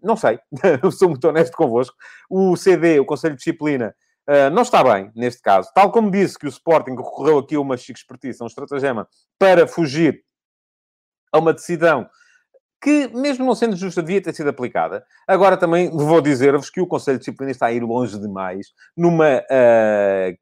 não 0.00 0.16
sei, 0.16 0.38
sou 0.96 1.08
muito 1.08 1.26
honesto 1.26 1.56
convosco. 1.56 1.96
O 2.30 2.56
CD, 2.56 3.00
o 3.00 3.04
Conselho 3.04 3.34
de 3.34 3.38
Disciplina, 3.38 3.94
Uh, 4.26 4.48
não 4.50 4.62
está 4.62 4.82
bem, 4.82 5.12
neste 5.14 5.42
caso. 5.42 5.68
Tal 5.74 5.92
como 5.92 6.10
disse 6.10 6.38
que 6.38 6.46
o 6.46 6.48
Sporting 6.48 6.92
recorreu 6.92 7.36
aqui 7.36 7.56
a 7.56 7.60
uma 7.60 7.76
chique 7.76 7.98
expertise, 7.98 8.42
um 8.42 8.46
estratagema, 8.46 9.06
para 9.38 9.66
fugir 9.66 10.22
a 11.34 11.38
uma 11.38 11.52
decisão 11.52 12.08
que, 12.80 13.08
mesmo 13.08 13.44
não 13.44 13.54
sendo 13.54 13.76
justa, 13.76 14.02
devia 14.02 14.22
ter 14.22 14.34
sido 14.34 14.50
aplicada. 14.50 15.04
Agora 15.26 15.56
também 15.56 15.90
vou 15.90 16.20
dizer-vos 16.20 16.70
que 16.70 16.80
o 16.80 16.86
Conselho 16.86 17.18
de 17.18 17.24
Disciplina 17.24 17.50
está 17.50 17.66
a 17.66 17.72
ir 17.72 17.82
longe 17.82 18.18
demais 18.20 18.68
numa, 18.96 19.38
uh, 19.38 20.38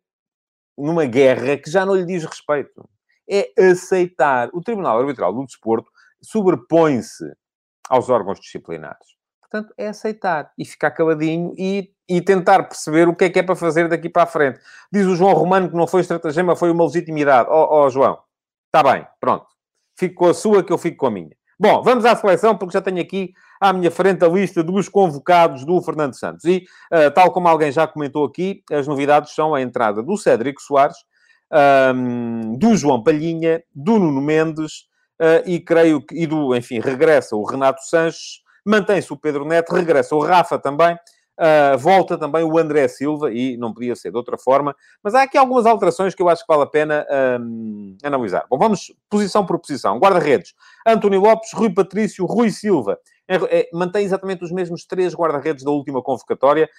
numa 0.76 1.06
guerra 1.06 1.56
que 1.56 1.70
já 1.70 1.86
não 1.86 1.94
lhe 1.94 2.04
diz 2.04 2.24
respeito. 2.24 2.86
É 3.30 3.48
aceitar. 3.70 4.50
O 4.52 4.60
Tribunal 4.60 4.98
Arbitral 4.98 5.32
do 5.32 5.46
Desporto 5.46 5.90
sobrepõe-se 6.20 7.24
aos 7.88 8.10
órgãos 8.10 8.40
disciplinares. 8.40 9.06
Portanto, 9.40 9.72
é 9.78 9.88
aceitar 9.88 10.50
e 10.58 10.64
ficar 10.64 10.90
caladinho 10.90 11.54
e, 11.56 11.90
e 12.08 12.20
tentar 12.20 12.64
perceber 12.64 13.08
o 13.08 13.14
que 13.14 13.24
é 13.24 13.30
que 13.30 13.38
é 13.38 13.42
para 13.42 13.54
fazer 13.54 13.88
daqui 13.88 14.08
para 14.08 14.24
a 14.24 14.26
frente. 14.26 14.58
Diz 14.90 15.06
o 15.06 15.14
João 15.14 15.32
Romano 15.34 15.70
que 15.70 15.76
não 15.76 15.86
foi 15.86 16.00
estratagema, 16.00 16.56
foi 16.56 16.70
uma 16.70 16.84
legitimidade. 16.84 17.48
Ó 17.50 17.62
oh, 17.62 17.84
oh, 17.84 17.90
João, 17.90 18.18
está 18.66 18.82
bem, 18.82 19.06
pronto. 19.20 19.46
Fico 19.96 20.14
com 20.14 20.26
a 20.26 20.34
sua, 20.34 20.62
que 20.62 20.72
eu 20.72 20.78
fico 20.78 20.96
com 20.98 21.06
a 21.06 21.10
minha. 21.10 21.30
Bom, 21.58 21.82
vamos 21.82 22.04
à 22.04 22.16
seleção, 22.16 22.56
porque 22.56 22.72
já 22.72 22.80
tenho 22.80 23.00
aqui 23.00 23.32
à 23.60 23.72
minha 23.72 23.90
frente 23.90 24.24
a 24.24 24.28
lista 24.28 24.64
dos 24.64 24.88
convocados 24.88 25.64
do 25.64 25.80
Fernando 25.80 26.18
Santos. 26.18 26.44
E, 26.44 26.64
uh, 26.92 27.10
tal 27.14 27.30
como 27.30 27.46
alguém 27.46 27.70
já 27.70 27.86
comentou 27.86 28.24
aqui, 28.24 28.62
as 28.72 28.88
novidades 28.88 29.32
são 29.32 29.54
a 29.54 29.62
entrada 29.62 30.02
do 30.02 30.16
Cédric 30.16 30.60
Soares, 30.60 30.96
um, 31.94 32.56
do 32.58 32.76
João 32.76 33.02
Palhinha, 33.02 33.62
do 33.72 33.98
Nuno 33.98 34.20
Mendes, 34.20 34.88
uh, 35.20 35.46
e 35.46 35.60
creio 35.60 36.04
que, 36.04 36.16
e 36.16 36.26
do, 36.26 36.56
enfim, 36.56 36.80
regressa 36.80 37.36
o 37.36 37.44
Renato 37.44 37.82
Sanches, 37.84 38.40
mantém-se 38.66 39.12
o 39.12 39.16
Pedro 39.16 39.44
Neto, 39.44 39.72
regressa 39.72 40.16
o 40.16 40.20
Rafa 40.20 40.58
também, 40.58 40.96
Uh, 41.42 41.76
volta 41.76 42.16
também 42.16 42.44
o 42.44 42.56
André 42.56 42.86
Silva, 42.86 43.32
e 43.32 43.56
não 43.56 43.74
podia 43.74 43.96
ser 43.96 44.12
de 44.12 44.16
outra 44.16 44.38
forma, 44.38 44.76
mas 45.02 45.12
há 45.12 45.22
aqui 45.22 45.36
algumas 45.36 45.66
alterações 45.66 46.14
que 46.14 46.22
eu 46.22 46.28
acho 46.28 46.42
que 46.42 46.52
vale 46.52 46.62
a 46.62 46.66
pena 46.66 47.04
um, 47.40 47.96
analisar. 48.04 48.44
Bom, 48.48 48.56
vamos 48.56 48.94
posição 49.10 49.44
por 49.44 49.58
posição. 49.58 49.98
Guarda-redes, 49.98 50.54
António 50.86 51.20
Lopes, 51.20 51.52
Rui 51.52 51.74
Patrício, 51.74 52.24
Rui 52.26 52.52
Silva. 52.52 52.96
É, 53.26 53.36
é, 53.60 53.68
mantém 53.72 54.04
exatamente 54.04 54.44
os 54.44 54.52
mesmos 54.52 54.84
três 54.84 55.14
guarda-redes 55.14 55.64
da 55.64 55.72
última 55.72 56.00
convocatória. 56.00 56.70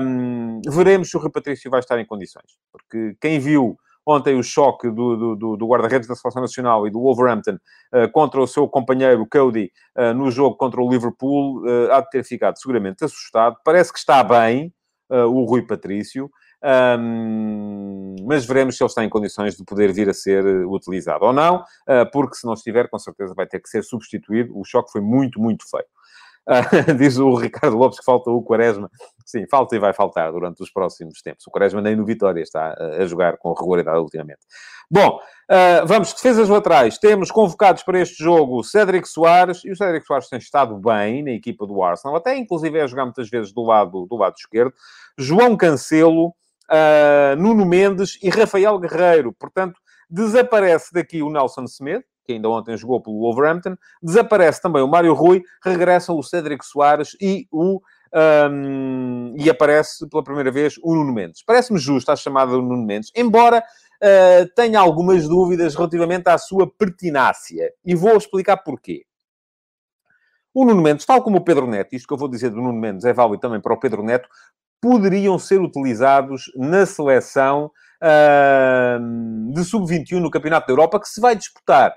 Um, 0.00 0.60
veremos 0.68 1.10
se 1.10 1.16
o 1.16 1.20
Rui 1.20 1.30
Patrício 1.32 1.68
vai 1.68 1.80
estar 1.80 1.98
em 1.98 2.06
condições, 2.06 2.56
porque 2.70 3.16
quem 3.20 3.40
viu 3.40 3.76
ontem 4.08 4.38
o 4.38 4.42
choque 4.42 4.90
do, 4.90 5.36
do, 5.36 5.56
do 5.56 5.66
guarda-redes 5.66 6.08
da 6.08 6.14
Seleção 6.14 6.40
Nacional 6.40 6.86
e 6.86 6.90
do 6.90 7.00
Wolverhampton 7.00 7.58
uh, 7.92 8.10
contra 8.10 8.40
o 8.40 8.46
seu 8.46 8.66
companheiro 8.66 9.26
Cody 9.30 9.70
uh, 9.96 10.14
no 10.14 10.30
jogo 10.30 10.56
contra 10.56 10.80
o 10.80 10.90
Liverpool, 10.90 11.62
uh, 11.62 11.92
há 11.92 12.00
de 12.00 12.08
ter 12.08 12.24
ficado 12.24 12.58
seguramente 12.58 13.04
assustado. 13.04 13.56
Parece 13.62 13.92
que 13.92 13.98
está 13.98 14.24
bem 14.24 14.72
o 15.10 15.44
Rui 15.44 15.62
Patrício. 15.62 16.30
Um, 17.00 18.16
mas 18.26 18.44
veremos 18.44 18.76
se 18.76 18.82
ele 18.82 18.88
está 18.88 19.02
em 19.02 19.08
condições 19.08 19.56
de 19.56 19.64
poder 19.64 19.90
vir 19.90 20.10
a 20.10 20.12
ser 20.12 20.44
utilizado 20.66 21.24
ou 21.24 21.32
não, 21.32 21.64
porque 22.12 22.34
se 22.34 22.44
não 22.44 22.52
estiver, 22.52 22.90
com 22.90 22.98
certeza 22.98 23.32
vai 23.34 23.46
ter 23.46 23.58
que 23.58 23.70
ser 23.70 23.82
substituído. 23.82 24.52
O 24.54 24.64
choque 24.64 24.92
foi 24.92 25.00
muito, 25.00 25.40
muito 25.40 25.64
feio. 25.70 25.86
Diz 26.96 27.18
o 27.18 27.34
Ricardo 27.34 27.76
Lopes 27.76 27.98
que 27.98 28.04
falta 28.04 28.30
o 28.30 28.42
Quaresma. 28.42 28.90
Sim, 29.24 29.46
falta 29.50 29.76
e 29.76 29.78
vai 29.78 29.92
faltar 29.92 30.32
durante 30.32 30.62
os 30.62 30.70
próximos 30.70 31.20
tempos. 31.20 31.46
O 31.46 31.50
Quaresma 31.50 31.82
nem 31.82 31.94
no 31.94 32.04
Vitória 32.04 32.40
está 32.40 32.74
a 32.98 33.04
jogar 33.04 33.36
com 33.36 33.52
regularidade 33.52 33.98
ultimamente. 33.98 34.40
Bom, 34.90 35.20
uh, 35.50 35.86
vamos, 35.86 36.14
defesas 36.14 36.48
laterais. 36.48 36.96
Temos 36.96 37.30
convocados 37.30 37.82
para 37.82 38.00
este 38.00 38.24
jogo 38.24 38.64
Cédric 38.64 39.06
Soares, 39.06 39.62
e 39.62 39.70
o 39.70 39.76
Cédric 39.76 40.06
Soares 40.06 40.28
tem 40.30 40.38
estado 40.38 40.78
bem 40.78 41.22
na 41.22 41.32
equipa 41.32 41.66
do 41.66 41.82
Arsenal, 41.82 42.16
até 42.16 42.34
inclusive 42.34 42.80
a 42.80 42.86
jogar 42.86 43.04
muitas 43.04 43.28
vezes 43.28 43.52
do 43.52 43.62
lado, 43.62 44.06
do 44.06 44.16
lado 44.16 44.34
esquerdo. 44.38 44.72
João 45.18 45.54
Cancelo, 45.54 46.28
uh, 46.28 47.36
Nuno 47.36 47.66
Mendes 47.66 48.18
e 48.22 48.30
Rafael 48.30 48.78
Guerreiro. 48.78 49.30
Portanto, 49.34 49.78
desaparece 50.08 50.94
daqui 50.94 51.22
o 51.22 51.28
Nelson 51.28 51.66
Semedo, 51.66 52.04
que 52.28 52.34
ainda 52.34 52.48
ontem 52.50 52.76
jogou 52.76 53.00
pelo 53.00 53.18
Wolverhampton. 53.20 53.74
Desaparece 54.02 54.60
também 54.60 54.82
o 54.82 54.86
Mário 54.86 55.14
Rui, 55.14 55.42
regressam 55.64 56.16
o 56.16 56.22
Cédric 56.22 56.64
Soares 56.64 57.16
e 57.20 57.48
o. 57.50 57.80
Um, 58.50 59.34
e 59.36 59.50
aparece 59.50 60.08
pela 60.08 60.24
primeira 60.24 60.50
vez 60.50 60.76
o 60.82 60.94
Nuno 60.94 61.12
Mendes. 61.12 61.42
Parece-me 61.42 61.78
justo 61.78 62.10
a 62.10 62.16
chamada 62.16 62.52
do 62.52 62.62
Nuno 62.62 62.86
Mendes, 62.86 63.12
embora 63.14 63.58
uh, 63.58 64.48
tenha 64.56 64.80
algumas 64.80 65.28
dúvidas 65.28 65.74
relativamente 65.74 66.26
à 66.26 66.38
sua 66.38 66.66
pertinácia. 66.66 67.70
E 67.84 67.94
vou 67.94 68.16
explicar 68.16 68.56
porquê. 68.58 69.04
O 70.54 70.64
Nuno 70.64 70.80
Mendes, 70.80 71.04
tal 71.04 71.22
como 71.22 71.36
o 71.36 71.44
Pedro 71.44 71.66
Neto, 71.66 71.94
isto 71.94 72.08
que 72.08 72.14
eu 72.14 72.18
vou 72.18 72.28
dizer 72.28 72.48
do 72.48 72.56
Nuno 72.56 72.80
Mendes 72.80 73.04
é 73.04 73.12
válido 73.12 73.40
também 73.40 73.60
para 73.60 73.74
o 73.74 73.78
Pedro 73.78 74.02
Neto, 74.02 74.26
poderiam 74.80 75.38
ser 75.38 75.60
utilizados 75.60 76.44
na 76.56 76.86
seleção 76.86 77.70
uh, 78.02 79.52
de 79.52 79.64
sub-21 79.64 80.18
no 80.18 80.30
Campeonato 80.30 80.66
da 80.66 80.72
Europa, 80.72 80.98
que 80.98 81.08
se 81.08 81.20
vai 81.20 81.36
disputar 81.36 81.94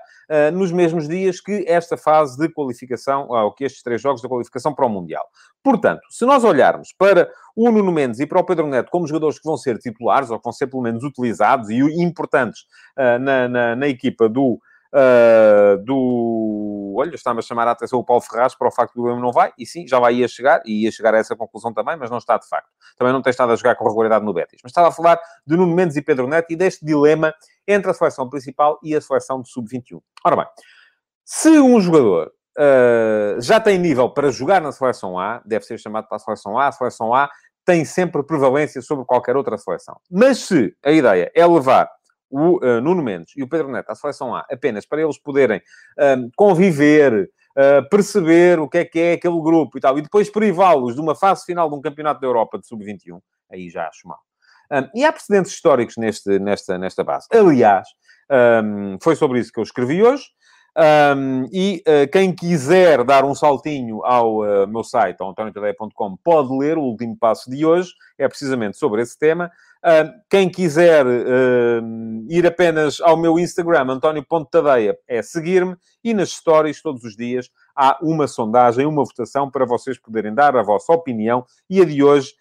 nos 0.52 0.72
mesmos 0.72 1.08
dias 1.08 1.40
que 1.40 1.64
esta 1.66 1.96
fase 1.96 2.38
de 2.38 2.48
qualificação, 2.48 3.26
ou 3.28 3.52
que 3.52 3.64
estes 3.64 3.82
três 3.82 4.00
jogos 4.00 4.22
da 4.22 4.28
qualificação 4.28 4.74
para 4.74 4.86
o 4.86 4.88
Mundial. 4.88 5.24
Portanto, 5.62 6.00
se 6.10 6.24
nós 6.24 6.42
olharmos 6.42 6.92
para 6.96 7.30
o 7.54 7.70
Nuno 7.70 7.92
Mendes 7.92 8.18
e 8.18 8.26
para 8.26 8.40
o 8.40 8.44
Pedro 8.44 8.66
Neto 8.66 8.90
como 8.90 9.06
jogadores 9.06 9.38
que 9.38 9.44
vão 9.44 9.56
ser 9.56 9.78
titulares, 9.78 10.30
ou 10.30 10.38
que 10.38 10.44
vão 10.44 10.52
ser 10.52 10.66
pelo 10.66 10.82
menos 10.82 11.04
utilizados 11.04 11.70
e 11.70 11.76
importantes 12.02 12.62
uh, 12.98 13.18
na, 13.18 13.48
na, 13.48 13.76
na, 13.76 13.88
equipa 13.88 14.28
do 14.28 14.60
uh, 14.92 15.82
do. 15.84 16.94
Olha, 16.96 17.14
está-me 17.14 17.38
a 17.38 17.42
chamar 17.42 17.66
a 17.66 17.70
atenção 17.70 17.98
o 17.98 18.04
Paulo 18.04 18.22
Ferraz 18.22 18.54
para 18.54 18.68
o 18.68 18.70
facto 18.70 18.94
do 18.94 19.04
Leme 19.04 19.20
não 19.20 19.32
vai, 19.32 19.52
e 19.58 19.66
sim, 19.66 19.86
já 19.88 19.98
vai 19.98 20.14
ia 20.14 20.28
chegar, 20.28 20.62
e 20.66 20.84
ia 20.84 20.92
chegar 20.92 21.14
a 21.14 21.18
essa 21.18 21.34
conclusão 21.34 21.72
também, 21.72 21.96
mas 21.96 22.10
não 22.10 22.18
está 22.18 22.36
de 22.36 22.46
facto. 22.46 22.68
Também 22.96 23.12
não 23.12 23.22
tem 23.22 23.30
estado 23.30 23.52
a 23.52 23.56
jogar 23.56 23.74
com 23.76 23.84
regularidade 23.84 24.24
no 24.24 24.32
Betis. 24.32 24.60
Mas 24.62 24.70
estava 24.70 24.88
a 24.88 24.92
falar 24.92 25.18
de 25.46 25.56
Nuno 25.56 25.74
Mendes 25.74 25.96
e 25.96 26.02
Pedro 26.02 26.28
Neto 26.28 26.52
e 26.52 26.56
deste 26.56 26.84
dilema 26.84 27.34
entre 27.66 27.90
a 27.90 27.94
seleção 27.94 28.28
principal 28.28 28.78
e 28.82 28.94
a 28.94 29.00
seleção 29.00 29.40
de 29.40 29.50
sub-21. 29.50 30.00
Ora 30.24 30.36
bem, 30.36 30.46
se 31.24 31.48
um 31.48 31.80
jogador 31.80 32.30
uh, 32.58 33.40
já 33.40 33.58
tem 33.58 33.78
nível 33.78 34.10
para 34.10 34.30
jogar 34.30 34.60
na 34.60 34.72
seleção 34.72 35.18
A, 35.18 35.40
deve 35.44 35.64
ser 35.64 35.78
chamado 35.78 36.06
para 36.08 36.16
a 36.16 36.20
seleção 36.20 36.58
A, 36.58 36.68
a 36.68 36.72
seleção 36.72 37.14
A 37.14 37.30
tem 37.64 37.84
sempre 37.84 38.22
prevalência 38.22 38.82
sobre 38.82 39.04
qualquer 39.04 39.36
outra 39.36 39.56
seleção. 39.56 39.96
Mas 40.10 40.38
se 40.38 40.74
a 40.84 40.90
ideia 40.90 41.30
é 41.34 41.46
levar 41.46 41.88
o 42.32 42.56
uh, 42.56 42.80
Nuno 42.80 43.02
Mendes 43.02 43.34
e 43.36 43.42
o 43.42 43.48
Pedro 43.48 43.70
Neto 43.70 43.90
à 43.90 43.94
seleção 43.94 44.34
A 44.34 44.46
apenas 44.50 44.86
para 44.86 45.02
eles 45.02 45.18
poderem 45.18 45.58
uh, 45.58 46.30
conviver, 46.34 47.30
uh, 47.50 47.88
perceber 47.90 48.58
o 48.58 48.68
que 48.68 48.78
é 48.78 48.84
que 48.86 48.98
é 48.98 49.12
aquele 49.12 49.40
grupo 49.40 49.76
e 49.76 49.80
tal, 49.80 49.98
e 49.98 50.02
depois 50.02 50.30
privá-los 50.30 50.94
de 50.94 51.00
uma 51.00 51.14
fase 51.14 51.44
final 51.44 51.68
de 51.68 51.76
um 51.76 51.82
campeonato 51.82 52.20
da 52.20 52.26
Europa 52.26 52.58
de 52.58 52.66
sub-21, 52.66 53.20
aí 53.50 53.68
já 53.68 53.86
acho 53.86 54.08
mal. 54.08 54.18
Um, 54.72 54.88
e 54.98 55.04
há 55.04 55.12
precedentes 55.12 55.52
históricos 55.52 55.98
neste, 55.98 56.38
nesta, 56.38 56.78
nesta 56.78 57.04
base. 57.04 57.26
Aliás, 57.30 57.86
um, 58.64 58.96
foi 59.02 59.14
sobre 59.14 59.38
isso 59.38 59.52
que 59.52 59.60
eu 59.60 59.64
escrevi 59.64 60.02
hoje. 60.02 60.24
Um, 60.74 61.46
e 61.52 61.82
uh, 61.86 62.10
quem 62.10 62.34
quiser 62.34 63.04
dar 63.04 63.26
um 63.26 63.34
saltinho 63.34 64.02
ao 64.04 64.38
uh, 64.38 64.66
meu 64.66 64.82
site, 64.82 65.20
ao 65.20 65.28
antoniotadeia.com, 65.28 66.16
pode 66.24 66.56
ler 66.56 66.78
o 66.78 66.82
último 66.82 67.14
passo 67.14 67.50
de 67.50 67.66
hoje, 67.66 67.92
é 68.16 68.26
precisamente 68.26 68.78
sobre 68.78 69.02
esse 69.02 69.18
tema. 69.18 69.50
Quem 70.30 70.48
quiser 70.48 71.04
ir 72.28 72.46
apenas 72.46 73.00
ao 73.00 73.16
meu 73.16 73.38
Instagram, 73.38 73.90
António.tadeia, 73.90 74.96
é 75.08 75.22
seguir-me 75.22 75.76
e 76.04 76.14
nas 76.14 76.30
stories, 76.30 76.80
todos 76.80 77.02
os 77.04 77.16
dias, 77.16 77.50
há 77.74 77.98
uma 78.02 78.28
sondagem, 78.28 78.86
uma 78.86 79.04
votação 79.04 79.50
para 79.50 79.64
vocês 79.64 79.98
poderem 79.98 80.32
dar 80.34 80.56
a 80.56 80.62
vossa 80.62 80.92
opinião 80.92 81.44
e 81.68 81.80
a 81.80 81.84
de 81.84 82.02
hoje 82.02 82.32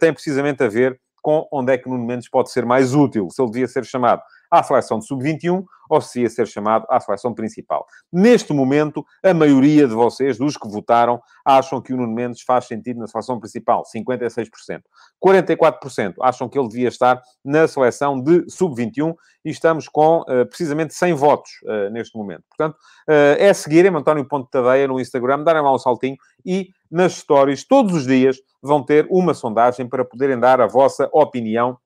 tem 0.00 0.12
precisamente 0.12 0.62
a 0.62 0.68
ver 0.68 1.00
com 1.22 1.46
onde 1.52 1.72
é 1.72 1.78
que 1.78 1.88
Nuno 1.88 2.06
Mendes 2.06 2.28
pode 2.28 2.50
ser 2.50 2.64
mais 2.64 2.94
útil, 2.94 3.28
se 3.30 3.42
ele 3.42 3.50
devia 3.50 3.68
ser 3.68 3.84
chamado 3.84 4.22
à 4.50 4.62
seleção 4.62 4.98
de 4.98 5.06
sub-21 5.06 5.64
ou 5.88 6.00
se 6.00 6.20
ia 6.20 6.28
ser 6.28 6.46
chamado 6.46 6.84
à 6.88 7.00
seleção 7.00 7.32
principal. 7.32 7.86
Neste 8.12 8.52
momento, 8.52 9.04
a 9.24 9.32
maioria 9.32 9.88
de 9.88 9.94
vocês, 9.94 10.36
dos 10.36 10.56
que 10.56 10.68
votaram, 10.68 11.20
acham 11.44 11.80
que 11.80 11.92
o 11.92 11.96
Nuno 11.96 12.12
Mendes 12.12 12.42
faz 12.42 12.66
sentido 12.66 13.00
na 13.00 13.06
seleção 13.06 13.40
principal, 13.40 13.82
56%. 13.84 14.82
44% 15.24 16.14
acham 16.20 16.48
que 16.48 16.58
ele 16.58 16.68
devia 16.68 16.88
estar 16.88 17.20
na 17.44 17.66
seleção 17.66 18.20
de 18.20 18.44
sub-21 18.50 19.14
e 19.44 19.50
estamos 19.50 19.88
com 19.88 20.20
uh, 20.20 20.46
precisamente 20.46 20.94
100 20.94 21.14
votos 21.14 21.50
uh, 21.64 21.90
neste 21.90 22.16
momento. 22.16 22.42
Portanto, 22.48 22.74
uh, 23.08 23.38
é 23.38 23.52
seguirem 23.54 23.94
António 23.94 24.26
Ponte 24.26 24.50
Tadeia 24.50 24.86
no 24.86 25.00
Instagram, 25.00 25.42
darem 25.42 25.62
lá 25.62 25.74
um 25.74 25.78
saltinho 25.78 26.16
e 26.44 26.68
nas 26.90 27.14
stories, 27.14 27.66
todos 27.66 27.94
os 27.94 28.06
dias, 28.06 28.38
vão 28.62 28.82
ter 28.82 29.06
uma 29.10 29.34
sondagem 29.34 29.88
para 29.88 30.04
poderem 30.04 30.38
dar 30.38 30.60
a 30.60 30.66
vossa 30.66 31.08
opinião 31.12 31.78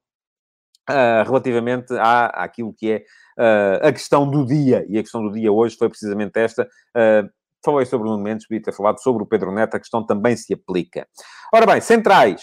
Uh, 0.90 1.22
relativamente 1.24 1.94
à, 1.94 2.26
àquilo 2.42 2.74
que 2.76 2.90
é 2.90 3.04
uh, 3.38 3.86
a 3.86 3.92
questão 3.92 4.28
do 4.28 4.44
dia. 4.44 4.84
E 4.88 4.98
a 4.98 5.02
questão 5.02 5.22
do 5.22 5.32
dia 5.32 5.52
hoje 5.52 5.76
foi 5.76 5.88
precisamente 5.88 6.36
esta. 6.40 6.64
Uh, 6.64 7.30
falei 7.64 7.86
sobre 7.86 8.08
o 8.08 8.10
Nuno 8.10 8.22
Mendes, 8.24 8.48
podia 8.48 8.62
ter 8.62 8.72
falado 8.72 9.00
sobre 9.00 9.22
o 9.22 9.26
Pedro 9.26 9.52
Neto, 9.52 9.76
a 9.76 9.78
questão 9.78 10.04
também 10.04 10.36
se 10.36 10.52
aplica. 10.52 11.06
Ora 11.54 11.64
bem, 11.66 11.80
centrais. 11.80 12.42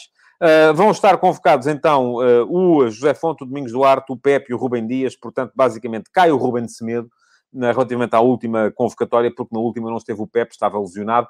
Vão 0.73 0.89
estar 0.91 1.17
convocados 1.17 1.67
então 1.67 2.13
o 2.47 2.89
José 2.89 3.13
Fonte, 3.13 3.43
o 3.43 3.45
Domingos 3.45 3.73
Duarte, 3.73 4.13
o 4.13 4.15
Pepe 4.15 4.53
e 4.53 4.55
o 4.55 4.57
Rubem 4.57 4.87
Dias, 4.87 5.13
portanto, 5.13 5.51
basicamente 5.53 6.09
cai 6.13 6.31
o 6.31 6.37
Rubem 6.37 6.65
de 6.65 6.71
Semedo 6.71 7.09
na, 7.51 7.73
relativamente 7.73 8.15
à 8.15 8.21
última 8.21 8.71
convocatória, 8.71 9.33
porque 9.35 9.53
na 9.53 9.59
última 9.59 9.89
não 9.89 9.97
esteve 9.97 10.21
o 10.21 10.27
Pepe, 10.27 10.53
estava 10.53 10.79
lesionado. 10.79 11.27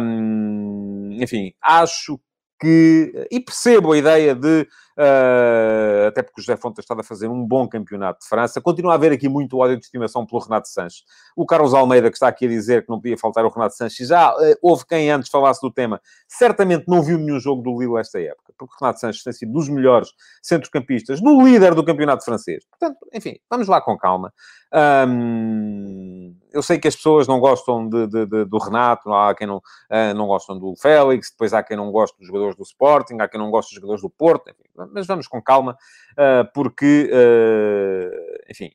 Um, 0.00 1.10
enfim, 1.20 1.52
acho 1.62 2.18
que. 2.62 3.26
E 3.30 3.40
percebo 3.40 3.92
a 3.92 3.98
ideia 3.98 4.34
de 4.34 4.68
uh, 4.96 6.08
até 6.08 6.22
porque 6.22 6.40
o 6.40 6.42
José 6.42 6.56
Fonte 6.56 6.80
estava 6.80 7.00
a 7.00 7.04
fazer 7.04 7.28
um 7.28 7.44
bom 7.44 7.68
campeonato 7.68 8.20
de 8.20 8.28
França. 8.28 8.60
Continua 8.60 8.92
a 8.92 8.94
haver 8.94 9.12
aqui 9.12 9.28
muito 9.28 9.58
ódio 9.58 9.76
de 9.76 9.84
estimação 9.84 10.24
pelo 10.24 10.40
Renato 10.40 10.68
Sanches. 10.68 11.02
O 11.36 11.44
Carlos 11.44 11.74
Almeida, 11.74 12.08
que 12.08 12.16
está 12.16 12.28
aqui 12.28 12.46
a 12.46 12.48
dizer 12.48 12.84
que 12.84 12.90
não 12.90 13.00
podia 13.00 13.18
faltar 13.18 13.44
o 13.44 13.48
Renato 13.48 13.74
Sanches, 13.74 14.08
já 14.08 14.32
uh, 14.32 14.38
houve 14.62 14.86
quem 14.86 15.10
antes 15.10 15.30
falasse 15.30 15.60
do 15.60 15.70
tema, 15.70 16.00
certamente 16.28 16.84
não 16.86 17.02
viu 17.02 17.18
nenhum 17.18 17.40
jogo 17.40 17.62
do 17.62 17.78
Lille 17.78 17.98
esta 17.98 18.20
época, 18.20 18.52
porque 18.56 18.74
o 18.74 18.78
Renato 18.80 19.00
Sanches 19.00 19.22
tem 19.22 19.32
sido 19.32 19.52
dos 19.52 19.68
melhores 19.68 20.10
centrocampistas, 20.42 21.20
do 21.20 21.42
líder 21.42 21.74
do 21.74 21.84
campeonato 21.84 22.24
francês. 22.24 22.64
Portanto, 22.66 22.98
enfim, 23.12 23.36
vamos 23.50 23.68
lá 23.68 23.80
com 23.80 23.96
calma. 23.96 24.32
Um, 24.74 25.71
eu 26.52 26.62
sei 26.62 26.78
que 26.78 26.88
as 26.88 26.96
pessoas 26.96 27.26
não 27.26 27.40
gostam 27.40 27.88
de, 27.88 28.06
de, 28.06 28.26
de, 28.26 28.44
do 28.44 28.58
Renato, 28.58 29.12
há 29.12 29.34
quem 29.34 29.46
não, 29.46 29.56
uh, 29.56 30.14
não 30.14 30.26
gostam 30.26 30.58
do 30.58 30.74
Félix, 30.76 31.30
depois 31.30 31.52
há 31.52 31.62
quem 31.62 31.76
não 31.76 31.90
gosta 31.90 32.16
dos 32.18 32.26
jogadores 32.26 32.56
do 32.56 32.62
Sporting, 32.62 33.16
há 33.20 33.28
quem 33.28 33.40
não 33.40 33.50
gosta 33.50 33.70
dos 33.70 33.76
jogadores 33.76 34.02
do 34.02 34.10
Porto, 34.10 34.50
enfim, 34.50 34.64
mas 34.92 35.06
vamos 35.06 35.26
com 35.26 35.40
calma, 35.42 35.76
uh, 36.12 36.50
porque, 36.54 37.10
uh, 37.12 38.50
enfim, 38.50 38.70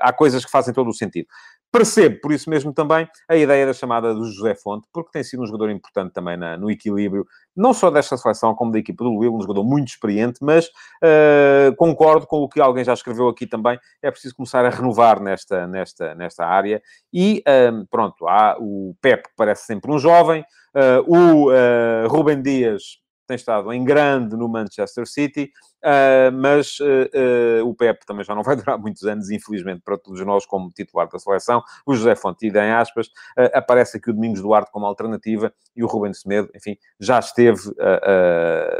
há 0.00 0.12
coisas 0.12 0.44
que 0.44 0.50
fazem 0.50 0.72
todo 0.72 0.88
o 0.88 0.94
sentido. 0.94 1.28
Percebo, 1.76 2.18
por 2.22 2.32
isso 2.32 2.48
mesmo 2.48 2.72
também, 2.72 3.06
a 3.28 3.36
ideia 3.36 3.66
da 3.66 3.74
chamada 3.74 4.14
do 4.14 4.24
José 4.24 4.54
Fonte, 4.54 4.88
porque 4.90 5.10
tem 5.12 5.22
sido 5.22 5.42
um 5.42 5.46
jogador 5.46 5.68
importante 5.68 6.10
também 6.10 6.34
na, 6.34 6.56
no 6.56 6.70
equilíbrio, 6.70 7.26
não 7.54 7.74
só 7.74 7.90
desta 7.90 8.16
seleção, 8.16 8.54
como 8.54 8.72
da 8.72 8.78
equipa 8.78 9.04
do 9.04 9.10
Lille, 9.10 9.28
um 9.28 9.42
jogador 9.42 9.62
muito 9.62 9.88
experiente, 9.88 10.38
mas 10.40 10.68
uh, 10.68 11.76
concordo 11.76 12.26
com 12.26 12.38
o 12.38 12.48
que 12.48 12.62
alguém 12.62 12.82
já 12.82 12.94
escreveu 12.94 13.28
aqui 13.28 13.46
também, 13.46 13.78
é 14.02 14.10
preciso 14.10 14.34
começar 14.34 14.64
a 14.64 14.70
renovar 14.70 15.20
nesta, 15.20 15.66
nesta, 15.66 16.14
nesta 16.14 16.46
área. 16.46 16.80
E, 17.12 17.42
uh, 17.46 17.86
pronto, 17.90 18.26
há 18.26 18.56
o 18.58 18.96
Pep, 19.02 19.24
que 19.24 19.34
parece 19.36 19.66
sempre 19.66 19.92
um 19.92 19.98
jovem, 19.98 20.46
uh, 20.74 21.04
o 21.06 22.08
Rubem 22.08 22.40
Dias 22.40 23.04
tem 23.26 23.34
estado 23.34 23.72
em 23.72 23.84
grande 23.84 24.36
no 24.36 24.48
Manchester 24.48 25.06
City, 25.06 25.50
uh, 25.84 26.32
mas 26.32 26.78
uh, 26.80 27.62
uh, 27.62 27.68
o 27.68 27.74
Pep 27.74 28.04
também 28.06 28.24
já 28.24 28.34
não 28.34 28.42
vai 28.42 28.54
durar 28.56 28.78
muitos 28.78 29.02
anos, 29.04 29.30
infelizmente, 29.30 29.82
para 29.84 29.98
todos 29.98 30.24
nós, 30.24 30.46
como 30.46 30.70
titular 30.70 31.08
da 31.08 31.18
seleção. 31.18 31.62
O 31.84 31.94
José 31.94 32.14
Fonte, 32.14 32.46
em 32.46 32.72
aspas, 32.72 33.08
aparece 33.52 33.96
aqui 33.96 34.10
o 34.10 34.14
Domingos 34.14 34.40
Duarte 34.40 34.70
como 34.70 34.86
alternativa 34.86 35.52
e 35.74 35.82
o 35.82 35.86
Rubens 35.86 36.20
Semedo, 36.20 36.48
enfim, 36.54 36.76
já 37.00 37.18
esteve 37.18 37.60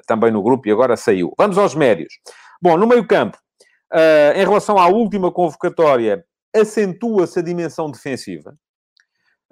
também 0.06 0.30
no 0.30 0.42
grupo 0.42 0.68
e 0.68 0.72
agora 0.72 0.96
saiu. 0.96 1.32
Vamos 1.36 1.58
aos 1.58 1.74
médios. 1.74 2.14
Bom, 2.60 2.76
no 2.76 2.86
meio-campo, 2.86 3.38
em 4.34 4.44
relação 4.44 4.78
à 4.78 4.86
última 4.88 5.30
convocatória, 5.32 6.24
acentua-se 6.54 7.38
a 7.38 7.42
dimensão 7.42 7.90
defensiva. 7.90 8.56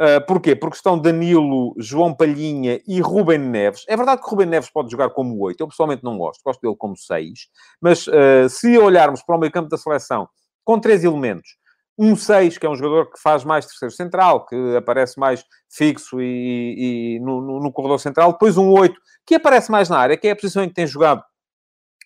Uh, 0.00 0.24
porquê? 0.26 0.57
Porque 0.57 0.76
estão 0.76 0.98
Danilo, 0.98 1.72
João 1.78 2.12
Palhinha 2.12 2.80
e 2.87 3.00
Ruben 3.00 3.38
Neves. 3.38 3.85
É 3.88 3.96
verdade 3.96 4.20
que 4.20 4.28
Ruben 4.28 4.46
Neves 4.46 4.70
pode 4.70 4.90
jogar 4.90 5.11
como 5.11 5.40
8. 5.40 5.61
Eu 5.61 5.68
pessoalmente 5.68 6.02
não 6.02 6.18
gosto. 6.18 6.42
Gosto 6.44 6.61
dele 6.61 6.74
como 6.76 6.96
6. 6.96 7.48
Mas 7.80 8.07
uh, 8.09 8.48
se 8.48 8.76
olharmos 8.76 9.22
para 9.22 9.37
o 9.37 9.38
meio 9.38 9.52
campo 9.52 9.68
da 9.68 9.78
seleção 9.78 10.28
com 10.64 10.80
três 10.80 11.04
elementos, 11.04 11.48
um 11.96 12.16
6, 12.16 12.59
que 12.59 12.66
é 12.66 12.70
um 12.70 12.74
jogador 12.74 13.12
que 13.12 13.20
faz 13.20 13.44
mais 13.44 13.66
terceiro 13.66 13.94
central, 13.94 14.46
que 14.46 14.76
aparece 14.76 15.18
mais 15.18 15.44
fixo 15.70 16.20
e, 16.20 17.16
e 17.16 17.20
no, 17.20 17.40
no, 17.40 17.61
no, 17.61 17.72
corredor 17.72 18.00
central. 18.00 18.33
Depois 18.33 18.57
um 18.57 18.70
8, 18.70 19.00
que 19.24 19.37
aparece 19.37 19.70
mais 19.70 19.88
na 19.88 19.98
área, 19.98 20.16
que 20.16 20.26
é 20.26 20.33
a 20.33 20.37
posição 20.37 20.64
em 20.64 20.68
que 20.68 20.74
tem 20.74 20.87
jogado 20.87 21.22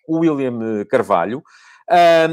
o 0.07 0.19
William 0.19 0.85
Carvalho. 0.91 1.43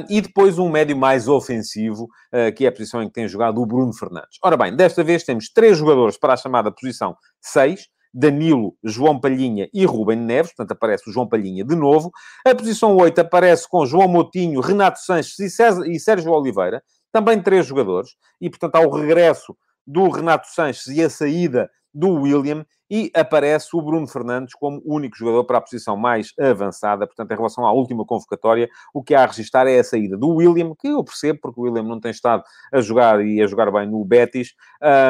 E 0.10 0.22
depois 0.22 0.60
um 0.60 0.70
médio 0.70 0.98
mais 0.98 1.28
ofensivo, 1.28 2.04
uh, 2.34 2.54
que 2.56 2.65
é 2.65 2.68
a 2.68 2.72
posição 2.72 3.02
em 3.02 3.08
que 3.08 3.13
tem 3.13 3.28
jogado 3.28 3.62
o 3.62 3.65
Bruno 3.65 3.94
Fernandes. 3.94 4.38
Ora 4.44 4.58
bem, 4.58 4.76
desta 4.76 5.04
vez 5.04 5.24
temos 5.24 5.50
três 5.50 5.78
jogadores 5.78 6.18
para 6.18 6.34
a 6.34 6.38
chamada 6.38 6.72
posição 6.72 7.15
6, 7.41 7.88
Danilo, 8.13 8.78
João 8.82 9.20
Palhinha 9.20 9.68
e 9.74 9.86
Ruben 9.86 10.18
Neves, 10.18 10.54
portanto 10.54 10.72
aparece 10.72 11.10
o 11.10 11.13
João 11.13 11.28
Palhinha 11.28 11.65
de 11.65 11.76
novo. 11.76 12.12
A 12.48 12.56
posição 12.56 12.96
8 12.96 13.20
aparece 13.20 13.68
com 13.68 13.86
João 13.86 14.08
Motinho, 14.08 14.62
Renato 14.62 15.00
Sanches 15.00 15.38
e, 15.39 15.50
César, 15.50 15.86
e 15.86 16.00
Sérgio 16.00 16.32
Oliveira, 16.32 16.82
também 17.12 17.41
três 17.41 17.65
jogadores, 17.65 18.12
e 18.39 18.50
portanto 18.50 18.76
há 18.76 18.80
o 18.80 18.89
regresso 18.89 19.56
do 19.86 20.10
Renato 20.10 20.48
Sanches 20.48 20.88
e 20.88 21.04
a 21.04 21.10
saída 21.10 21.70
do 21.94 22.10
William 22.22 22.65
e 22.89 23.12
aparece 23.15 23.76
o 23.76 23.82
Bruno 23.82 24.08
Fernandes 24.08 24.54
como 24.54 24.82
único 24.86 25.17
jogador 25.17 25.43
para 25.45 25.58
a 25.58 25.62
posição 25.62 25.98
mais 25.98 26.34
avançada. 26.39 27.06
Portanto, 27.06 27.32
em 27.32 27.36
relação 27.36 27.65
à 27.65 27.71
última 27.71 28.06
convocatória, 28.06 28.69
o 28.93 29.04
que 29.04 29.15
há 29.15 29.24
a 29.24 29.26
registrar 29.26 29.67
é 29.67 29.80
a 29.80 29.84
saída 29.84 30.17
do 30.17 30.30
William, 30.30 30.74
que 30.80 30.88
eu 30.88 31.04
percebo, 31.04 31.39
porque 31.41 31.60
o 31.60 31.63
William 31.63 31.84
não 31.84 32.00
tem 32.00 32.12
estado 32.12 32.43
a 32.74 32.82
jogar 32.82 33.26
e 33.26 33.41
a 33.41 33.48
jogar 33.48 33.71
bem 33.71 33.89
no 33.89 34.04
Betis, 34.06 34.54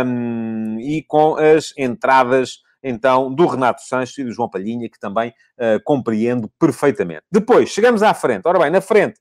um, 0.05 0.79
e 0.79 1.03
com 1.07 1.35
as 1.35 1.73
entradas 1.77 2.63
então, 2.87 3.33
do 3.33 3.47
Renato 3.47 3.81
Sanches 3.81 4.15
e 4.19 4.23
do 4.23 4.31
João 4.31 4.47
Palhinha, 4.47 4.87
que 4.87 4.99
também 4.99 5.29
uh, 5.29 5.81
compreendo 5.83 6.47
perfeitamente. 6.59 7.23
Depois, 7.31 7.69
chegamos 7.69 8.03
à 8.03 8.13
frente. 8.13 8.43
Ora 8.45 8.59
bem, 8.59 8.69
na 8.69 8.79
frente, 8.79 9.19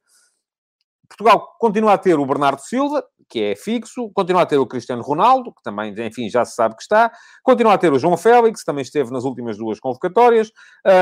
Portugal 1.08 1.56
continua 1.58 1.94
a 1.94 1.98
ter 1.98 2.18
o 2.18 2.26
Bernardo 2.26 2.60
Silva, 2.60 3.02
que 3.28 3.42
é 3.42 3.56
fixo, 3.56 4.10
continua 4.12 4.42
a 4.42 4.46
ter 4.46 4.58
o 4.58 4.66
Cristiano 4.66 5.02
Ronaldo, 5.02 5.52
que 5.52 5.62
também, 5.62 5.94
enfim, 6.06 6.28
já 6.28 6.44
se 6.44 6.54
sabe 6.54 6.76
que 6.76 6.82
está, 6.82 7.10
continua 7.42 7.74
a 7.74 7.78
ter 7.78 7.92
o 7.92 7.98
João 7.98 8.16
Félix, 8.16 8.60
que 8.60 8.66
também 8.66 8.82
esteve 8.82 9.10
nas 9.10 9.24
últimas 9.24 9.56
duas 9.56 9.80
convocatórias, 9.80 10.50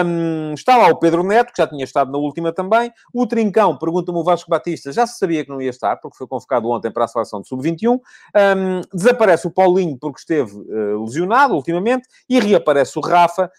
um, 0.04 0.54
está 0.54 0.76
lá 0.76 0.88
o 0.88 0.96
Pedro 0.96 1.22
Neto, 1.22 1.52
que 1.52 1.62
já 1.62 1.66
tinha 1.66 1.84
estado 1.84 2.10
na 2.10 2.18
última 2.18 2.52
também, 2.52 2.92
o 3.12 3.26
Trincão, 3.26 3.76
pergunta-me 3.76 4.18
o 4.18 4.24
Vasco 4.24 4.50
Batista, 4.50 4.92
já 4.92 5.06
se 5.06 5.18
sabia 5.18 5.44
que 5.44 5.50
não 5.50 5.60
ia 5.60 5.70
estar, 5.70 5.96
porque 5.96 6.16
foi 6.16 6.26
convocado 6.26 6.68
ontem 6.68 6.90
para 6.90 7.04
a 7.04 7.08
seleção 7.08 7.40
de 7.40 7.48
Sub-21, 7.48 7.98
um, 7.98 8.00
desaparece 8.94 9.46
o 9.46 9.50
Paulinho, 9.50 9.96
porque 9.98 10.20
esteve 10.20 10.52
uh, 10.52 11.02
lesionado 11.04 11.54
ultimamente, 11.54 12.08
e 12.28 12.38
reaparece 12.38 12.98
o 12.98 13.02
Rafa, 13.02 13.50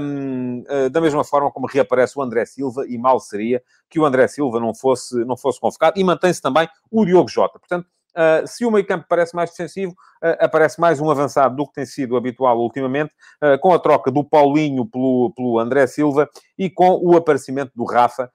um, 0.00 0.62
uh, 0.68 0.90
da 0.90 1.00
mesma 1.00 1.24
forma 1.24 1.50
como 1.50 1.66
reaparece 1.66 2.18
o 2.18 2.22
André 2.22 2.44
Silva, 2.44 2.84
e 2.88 2.98
mal 2.98 3.18
seria 3.20 3.62
que 3.88 3.98
o 3.98 4.04
André 4.04 4.28
Silva 4.28 4.60
não 4.60 4.74
fosse, 4.74 5.24
não 5.24 5.36
fosse 5.36 5.60
convocado, 5.60 5.98
e 5.98 6.04
mantém-se 6.04 6.40
também 6.40 6.68
o 6.90 7.04
Diogo 7.04 7.28
Jota. 7.28 7.58
Portanto, 7.58 7.86
Uh, 8.10 8.46
se 8.46 8.64
o 8.64 8.70
meio 8.70 8.86
campo 8.86 9.06
parece 9.08 9.34
mais 9.34 9.50
defensivo, 9.50 9.92
uh, 9.92 10.36
aparece 10.44 10.80
mais 10.80 11.00
um 11.00 11.10
avançado 11.10 11.56
do 11.56 11.66
que 11.66 11.74
tem 11.74 11.86
sido 11.86 12.16
habitual 12.16 12.58
ultimamente, 12.58 13.14
uh, 13.42 13.58
com 13.60 13.72
a 13.72 13.78
troca 13.78 14.10
do 14.10 14.24
Paulinho 14.24 14.84
pelo, 14.86 15.32
pelo 15.36 15.58
André 15.58 15.86
Silva 15.86 16.28
e 16.58 16.68
com 16.68 17.00
o 17.02 17.16
aparecimento 17.16 17.72
do 17.74 17.84
Rafa, 17.84 18.30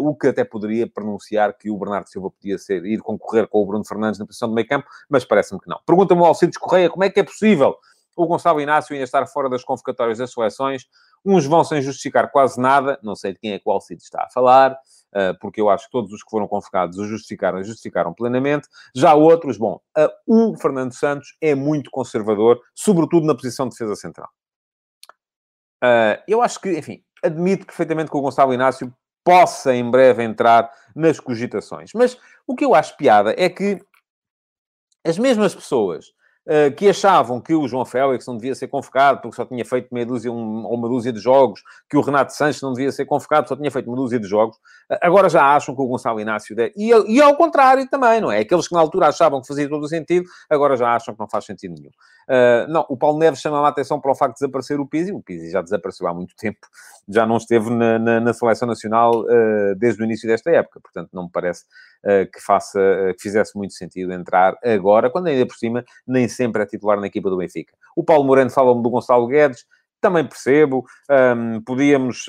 o 0.00 0.14
que 0.14 0.28
até 0.28 0.42
poderia 0.42 0.86
pronunciar 0.86 1.52
que 1.52 1.70
o 1.70 1.76
Bernardo 1.76 2.08
Silva 2.08 2.30
podia 2.30 2.56
ser, 2.56 2.84
ir 2.86 3.00
concorrer 3.00 3.46
com 3.46 3.62
o 3.62 3.66
Bruno 3.66 3.84
Fernandes 3.84 4.18
na 4.18 4.24
posição 4.24 4.48
de 4.48 4.54
meio 4.54 4.66
campo, 4.66 4.86
mas 5.08 5.24
parece-me 5.24 5.60
que 5.60 5.68
não. 5.68 5.78
Pergunta-me 5.84 6.20
o 6.22 6.24
Alcides 6.24 6.56
Correia 6.56 6.88
como 6.88 7.04
é 7.04 7.10
que 7.10 7.20
é 7.20 7.22
possível 7.22 7.76
o 8.18 8.26
Gonçalo 8.26 8.60
Inácio 8.60 8.92
ainda 8.92 9.04
estar 9.04 9.24
fora 9.26 9.48
das 9.48 9.62
convocatórias 9.62 10.18
das 10.18 10.32
seleções. 10.32 10.86
Uns 11.24 11.46
vão 11.46 11.62
sem 11.62 11.80
justificar 11.80 12.30
quase 12.30 12.60
nada, 12.60 12.98
não 13.02 13.14
sei 13.14 13.32
de 13.32 13.38
quem 13.38 13.52
é 13.52 13.58
que 13.58 13.68
o 13.68 13.70
Alcides 13.70 14.04
está 14.04 14.24
a 14.24 14.30
falar. 14.30 14.76
Ah, 15.14 15.34
porque 15.40 15.60
eu 15.60 15.70
acho 15.70 15.86
que 15.86 15.90
todos 15.90 16.12
os 16.12 16.22
que 16.22 16.30
foram 16.30 16.46
convocados 16.46 16.98
o 16.98 17.06
justificaram, 17.06 17.62
justificaram 17.62 18.12
plenamente. 18.12 18.68
Já 18.94 19.14
outros, 19.14 19.56
bom, 19.56 19.80
ah, 19.96 20.10
o 20.26 20.56
Fernando 20.56 20.92
Santos 20.92 21.36
é 21.40 21.54
muito 21.54 21.90
conservador, 21.90 22.60
sobretudo 22.74 23.26
na 23.26 23.34
posição 23.34 23.66
de 23.66 23.72
defesa 23.72 23.96
central. 23.96 24.28
Ah, 25.82 26.22
eu 26.28 26.42
acho 26.42 26.60
que, 26.60 26.78
enfim, 26.78 27.02
admito 27.22 27.66
perfeitamente 27.66 28.10
que 28.10 28.16
o 28.16 28.20
Gonçalo 28.20 28.52
Inácio 28.52 28.92
possa 29.24 29.74
em 29.74 29.88
breve 29.90 30.22
entrar 30.22 30.70
nas 30.94 31.20
cogitações. 31.20 31.92
Mas 31.94 32.18
o 32.46 32.54
que 32.54 32.64
eu 32.64 32.74
acho 32.74 32.96
piada 32.96 33.34
é 33.36 33.48
que 33.48 33.80
as 35.04 35.18
mesmas 35.18 35.54
pessoas 35.54 36.12
uh, 36.48 36.74
que 36.74 36.88
achavam 36.88 37.40
que 37.40 37.54
o 37.54 37.68
João 37.68 37.84
Félix 37.84 38.26
não 38.26 38.36
devia 38.36 38.54
ser 38.54 38.68
convocado 38.68 39.20
porque 39.20 39.36
só 39.36 39.44
tinha 39.44 39.64
feito 39.64 39.92
meia 39.92 40.06
dúzia 40.06 40.32
um, 40.32 40.64
ou 40.64 40.74
uma 40.74 40.88
dúzia 40.88 41.12
de 41.12 41.20
jogos, 41.20 41.62
que 41.88 41.96
o 41.96 42.00
Renato 42.00 42.32
Sanches 42.32 42.62
não 42.62 42.72
devia 42.72 42.90
ser 42.90 43.04
convocado, 43.04 43.48
só 43.48 43.54
tinha 43.54 43.70
feito 43.70 43.88
uma 43.88 43.96
dúzia 43.96 44.18
de 44.18 44.26
jogos, 44.26 44.56
uh, 44.56 44.98
agora 45.02 45.28
já 45.28 45.44
acham 45.54 45.74
que 45.74 45.82
o 45.82 45.86
Gonçalo 45.86 46.20
Inácio... 46.20 46.56
Deve... 46.56 46.72
E, 46.76 46.88
e 46.88 47.20
ao 47.20 47.36
contrário 47.36 47.86
também, 47.88 48.20
não 48.20 48.32
é? 48.32 48.40
Aqueles 48.40 48.66
que 48.66 48.74
na 48.74 48.80
altura 48.80 49.08
achavam 49.08 49.40
que 49.40 49.46
fazia 49.46 49.68
todo 49.68 49.82
o 49.84 49.88
sentido, 49.88 50.26
agora 50.48 50.76
já 50.76 50.94
acham 50.94 51.14
que 51.14 51.20
não 51.20 51.28
faz 51.28 51.44
sentido 51.44 51.74
nenhum. 51.74 51.90
Uh, 52.28 52.70
não, 52.70 52.84
o 52.90 52.96
Paulo 52.96 53.18
Neves 53.18 53.40
chama 53.40 53.58
a 53.60 53.68
atenção 53.68 53.98
para 53.98 54.12
o 54.12 54.14
facto 54.14 54.34
de 54.34 54.40
desaparecer 54.40 54.78
o 54.78 54.86
Pizzi. 54.86 55.12
O 55.12 55.22
Pizzi 55.22 55.50
já 55.50 55.62
desapareceu 55.62 56.06
há 56.06 56.12
muito 56.12 56.36
tempo, 56.36 56.58
já 57.08 57.26
não 57.26 57.38
esteve 57.38 57.70
na, 57.70 57.98
na, 57.98 58.20
na 58.20 58.32
seleção 58.34 58.68
nacional 58.68 59.22
uh, 59.22 59.74
desde 59.76 60.02
o 60.02 60.04
início 60.04 60.28
desta 60.28 60.50
época. 60.50 60.78
Portanto, 60.80 61.08
não 61.12 61.24
me 61.24 61.30
parece 61.32 61.64
uh, 62.04 62.30
que, 62.30 62.40
faça, 62.40 62.78
que 63.16 63.22
fizesse 63.22 63.56
muito 63.56 63.72
sentido 63.72 64.12
entrar 64.12 64.56
agora, 64.62 65.08
quando 65.10 65.28
ainda 65.28 65.46
por 65.46 65.56
cima 65.56 65.82
nem 66.06 66.28
sempre 66.28 66.62
é 66.62 66.66
titular 66.66 67.00
na 67.00 67.06
equipa 67.06 67.30
do 67.30 67.38
Benfica. 67.38 67.72
O 67.96 68.04
Paulo 68.04 68.24
Moreno 68.24 68.50
fala-me 68.50 68.82
do 68.82 68.90
Gonçalo 68.90 69.26
Guedes, 69.26 69.64
também 70.00 70.24
percebo. 70.24 70.84
Um, 71.10 71.60
podíamos 71.62 72.24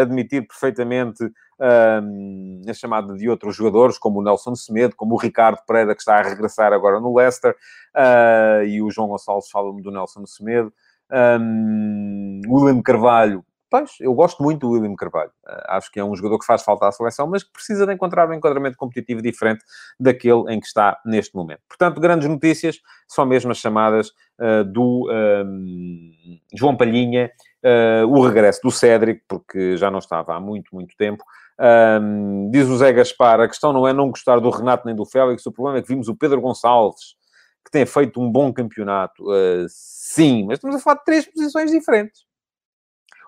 admitir 0.00 0.46
perfeitamente 0.46 1.22
um, 1.60 2.62
a 2.68 2.74
chamada 2.74 3.14
de 3.14 3.28
outros 3.28 3.56
jogadores, 3.56 3.98
como 3.98 4.20
o 4.20 4.22
Nelson 4.22 4.54
Semedo, 4.54 4.94
como 4.96 5.14
o 5.14 5.18
Ricardo 5.18 5.58
Pereira, 5.66 5.94
que 5.94 6.00
está 6.00 6.18
a 6.18 6.22
regressar 6.22 6.72
agora 6.72 7.00
no 7.00 7.14
Leicester, 7.16 7.54
uh, 7.96 8.64
e 8.64 8.80
o 8.82 8.90
João 8.90 9.08
Gonçalves 9.08 9.50
fala-me 9.50 9.82
do 9.82 9.90
Nelson 9.90 10.24
Semedo. 10.26 10.72
Um, 11.10 12.42
William 12.46 12.82
Carvalho, 12.82 13.44
pois, 13.70 13.92
eu 14.00 14.12
gosto 14.14 14.42
muito 14.42 14.60
do 14.60 14.72
William 14.72 14.94
Carvalho. 14.94 15.30
Uh, 15.46 15.62
acho 15.68 15.90
que 15.90 15.98
é 15.98 16.04
um 16.04 16.14
jogador 16.14 16.38
que 16.38 16.46
faz 16.46 16.62
falta 16.62 16.86
à 16.86 16.92
seleção, 16.92 17.26
mas 17.26 17.42
que 17.42 17.52
precisa 17.52 17.86
de 17.86 17.92
encontrar 17.92 18.28
um 18.28 18.34
enquadramento 18.34 18.76
competitivo 18.76 19.22
diferente 19.22 19.64
daquele 19.98 20.52
em 20.52 20.60
que 20.60 20.66
está 20.66 21.00
neste 21.04 21.34
momento. 21.34 21.60
Portanto, 21.68 22.00
grandes 22.00 22.28
notícias, 22.28 22.80
são 23.06 23.24
mesmo 23.26 23.50
as 23.50 23.58
chamadas 23.58 24.10
uh, 24.38 24.64
do 24.64 25.08
um, 25.10 26.10
João 26.54 26.76
Palhinha, 26.76 27.30
uh, 27.64 28.06
o 28.06 28.20
regresso 28.24 28.60
do 28.62 28.70
Cédric, 28.70 29.22
porque 29.28 29.76
já 29.76 29.90
não 29.90 29.98
estava 29.98 30.34
há 30.34 30.40
muito, 30.40 30.74
muito 30.74 30.96
tempo, 30.96 31.24
um, 31.60 32.50
diz 32.50 32.68
o 32.68 32.76
Zé 32.76 32.92
Gaspar, 32.92 33.40
a 33.40 33.48
questão 33.48 33.72
não 33.72 33.86
é 33.86 33.92
não 33.92 34.10
gostar 34.10 34.38
do 34.38 34.50
Renato 34.50 34.86
nem 34.86 34.94
do 34.94 35.04
Félix, 35.04 35.44
o 35.44 35.52
problema 35.52 35.78
é 35.78 35.82
que 35.82 35.88
vimos 35.88 36.08
o 36.08 36.14
Pedro 36.14 36.40
Gonçalves, 36.40 37.16
que 37.64 37.70
tem 37.70 37.84
feito 37.84 38.20
um 38.20 38.30
bom 38.30 38.52
campeonato. 38.52 39.24
Uh, 39.24 39.66
sim, 39.68 40.46
mas 40.46 40.58
estamos 40.58 40.76
a 40.76 40.78
falar 40.78 40.96
de 40.98 41.04
três 41.04 41.26
posições 41.26 41.70
diferentes. 41.70 42.22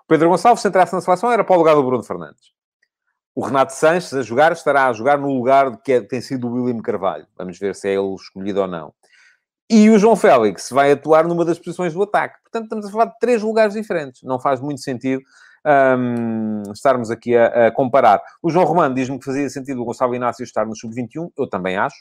O 0.03 0.07
Pedro 0.07 0.29
Gonçalves, 0.29 0.61
se 0.61 0.67
entrasse 0.67 0.93
na 0.93 1.01
seleção, 1.01 1.31
era 1.31 1.43
para 1.43 1.55
o 1.55 1.59
lugar 1.59 1.75
do 1.75 1.83
Bruno 1.83 2.03
Fernandes. 2.03 2.51
O 3.35 3.45
Renato 3.45 3.73
Sanches, 3.73 4.13
a 4.13 4.21
jogar, 4.21 4.51
estará 4.51 4.87
a 4.87 4.93
jogar 4.93 5.17
no 5.17 5.33
lugar 5.33 5.81
que 5.81 5.93
é, 5.93 6.01
tem 6.01 6.19
sido 6.19 6.47
o 6.47 6.53
William 6.53 6.81
Carvalho. 6.81 7.27
Vamos 7.37 7.57
ver 7.57 7.75
se 7.75 7.87
é 7.87 7.93
ele 7.93 8.13
escolhido 8.15 8.61
ou 8.61 8.67
não. 8.67 8.93
E 9.69 9.89
o 9.89 9.97
João 9.97 10.17
Félix 10.17 10.69
vai 10.69 10.91
atuar 10.91 11.25
numa 11.25 11.45
das 11.45 11.57
posições 11.57 11.93
do 11.93 12.03
ataque. 12.03 12.41
Portanto, 12.43 12.63
estamos 12.63 12.85
a 12.85 12.91
falar 12.91 13.05
de 13.05 13.19
três 13.19 13.41
lugares 13.41 13.73
diferentes. 13.73 14.21
Não 14.23 14.37
faz 14.37 14.59
muito 14.59 14.81
sentido 14.81 15.23
um, 15.65 16.63
estarmos 16.71 17.11
aqui 17.11 17.35
a, 17.35 17.67
a, 17.67 17.71
comparar. 17.71 18.21
O 18.41 18.49
João 18.49 18.65
Romano 18.65 18.95
diz-me 18.95 19.19
que 19.19 19.25
fazia 19.25 19.49
sentido 19.49 19.81
o 19.81 19.85
Gonçalo 19.85 20.15
Inácio 20.15 20.43
estar 20.43 20.65
no 20.65 20.75
Sub-21, 20.75 21.31
eu 21.37 21.47
também 21.47 21.77
acho. 21.77 21.97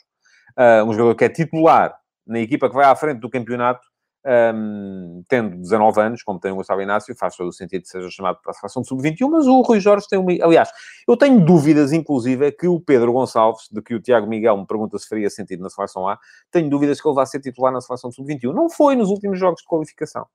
Uh, 0.59 0.85
um 0.85 0.93
jogador 0.93 1.15
que 1.15 1.25
é 1.25 1.29
titular 1.29 1.95
na 2.27 2.41
equipa 2.41 2.69
que 2.69 2.75
vai 2.75 2.85
à 2.85 2.95
frente 2.95 3.21
do 3.21 3.31
campeonato, 3.31 3.81
um, 4.55 5.23
tendo 5.29 5.57
19 5.57 6.01
anos, 6.01 6.23
como 6.23 6.39
tem 6.39 6.53
o 6.53 6.57
Gustavo 6.57 6.83
Inácio, 6.83 7.15
faz 7.17 7.37
todo 7.37 7.49
o 7.49 7.53
sentido 7.53 7.83
que 7.83 7.89
seja 7.89 8.11
chamado 8.11 8.39
para 8.43 8.51
a 8.51 8.55
seleção 8.55 8.83
de 8.83 8.89
sub-21, 8.89 9.31
mas 9.31 9.47
o 9.47 9.63
Rui 9.63 9.81
Jorge 9.81 10.07
tem 10.09 10.19
uma... 10.19 10.33
Aliás, 10.45 10.71
eu 11.09 11.17
tenho 11.17 11.43
dúvidas, 11.45 11.93
inclusive, 11.93 12.53
que 12.53 12.69
o 12.69 12.81
Pedro 12.81 13.13
Gonçalves, 13.13 13.69
de 13.71 13.81
que 13.81 13.95
o 13.95 14.01
Tiago 14.01 14.27
Miguel 14.27 14.57
me 14.59 14.67
pergunta 14.67 14.99
se 14.99 15.09
faria 15.09 15.31
sentido 15.31 15.63
na 15.63 15.71
seleção 15.71 16.07
A, 16.07 16.19
tenho 16.51 16.69
dúvidas 16.69 17.01
que 17.01 17.09
ele 17.09 17.15
vá 17.15 17.25
ser 17.25 17.41
titular 17.41 17.73
na 17.73 17.81
seleção 17.81 18.11
de 18.11 18.17
sub-21. 18.17 18.53
Não 18.53 18.69
foi 18.69 18.95
nos 18.95 19.09
últimos 19.09 19.39
jogos 19.39 19.63
de 19.63 19.67
qualificação. 19.67 20.27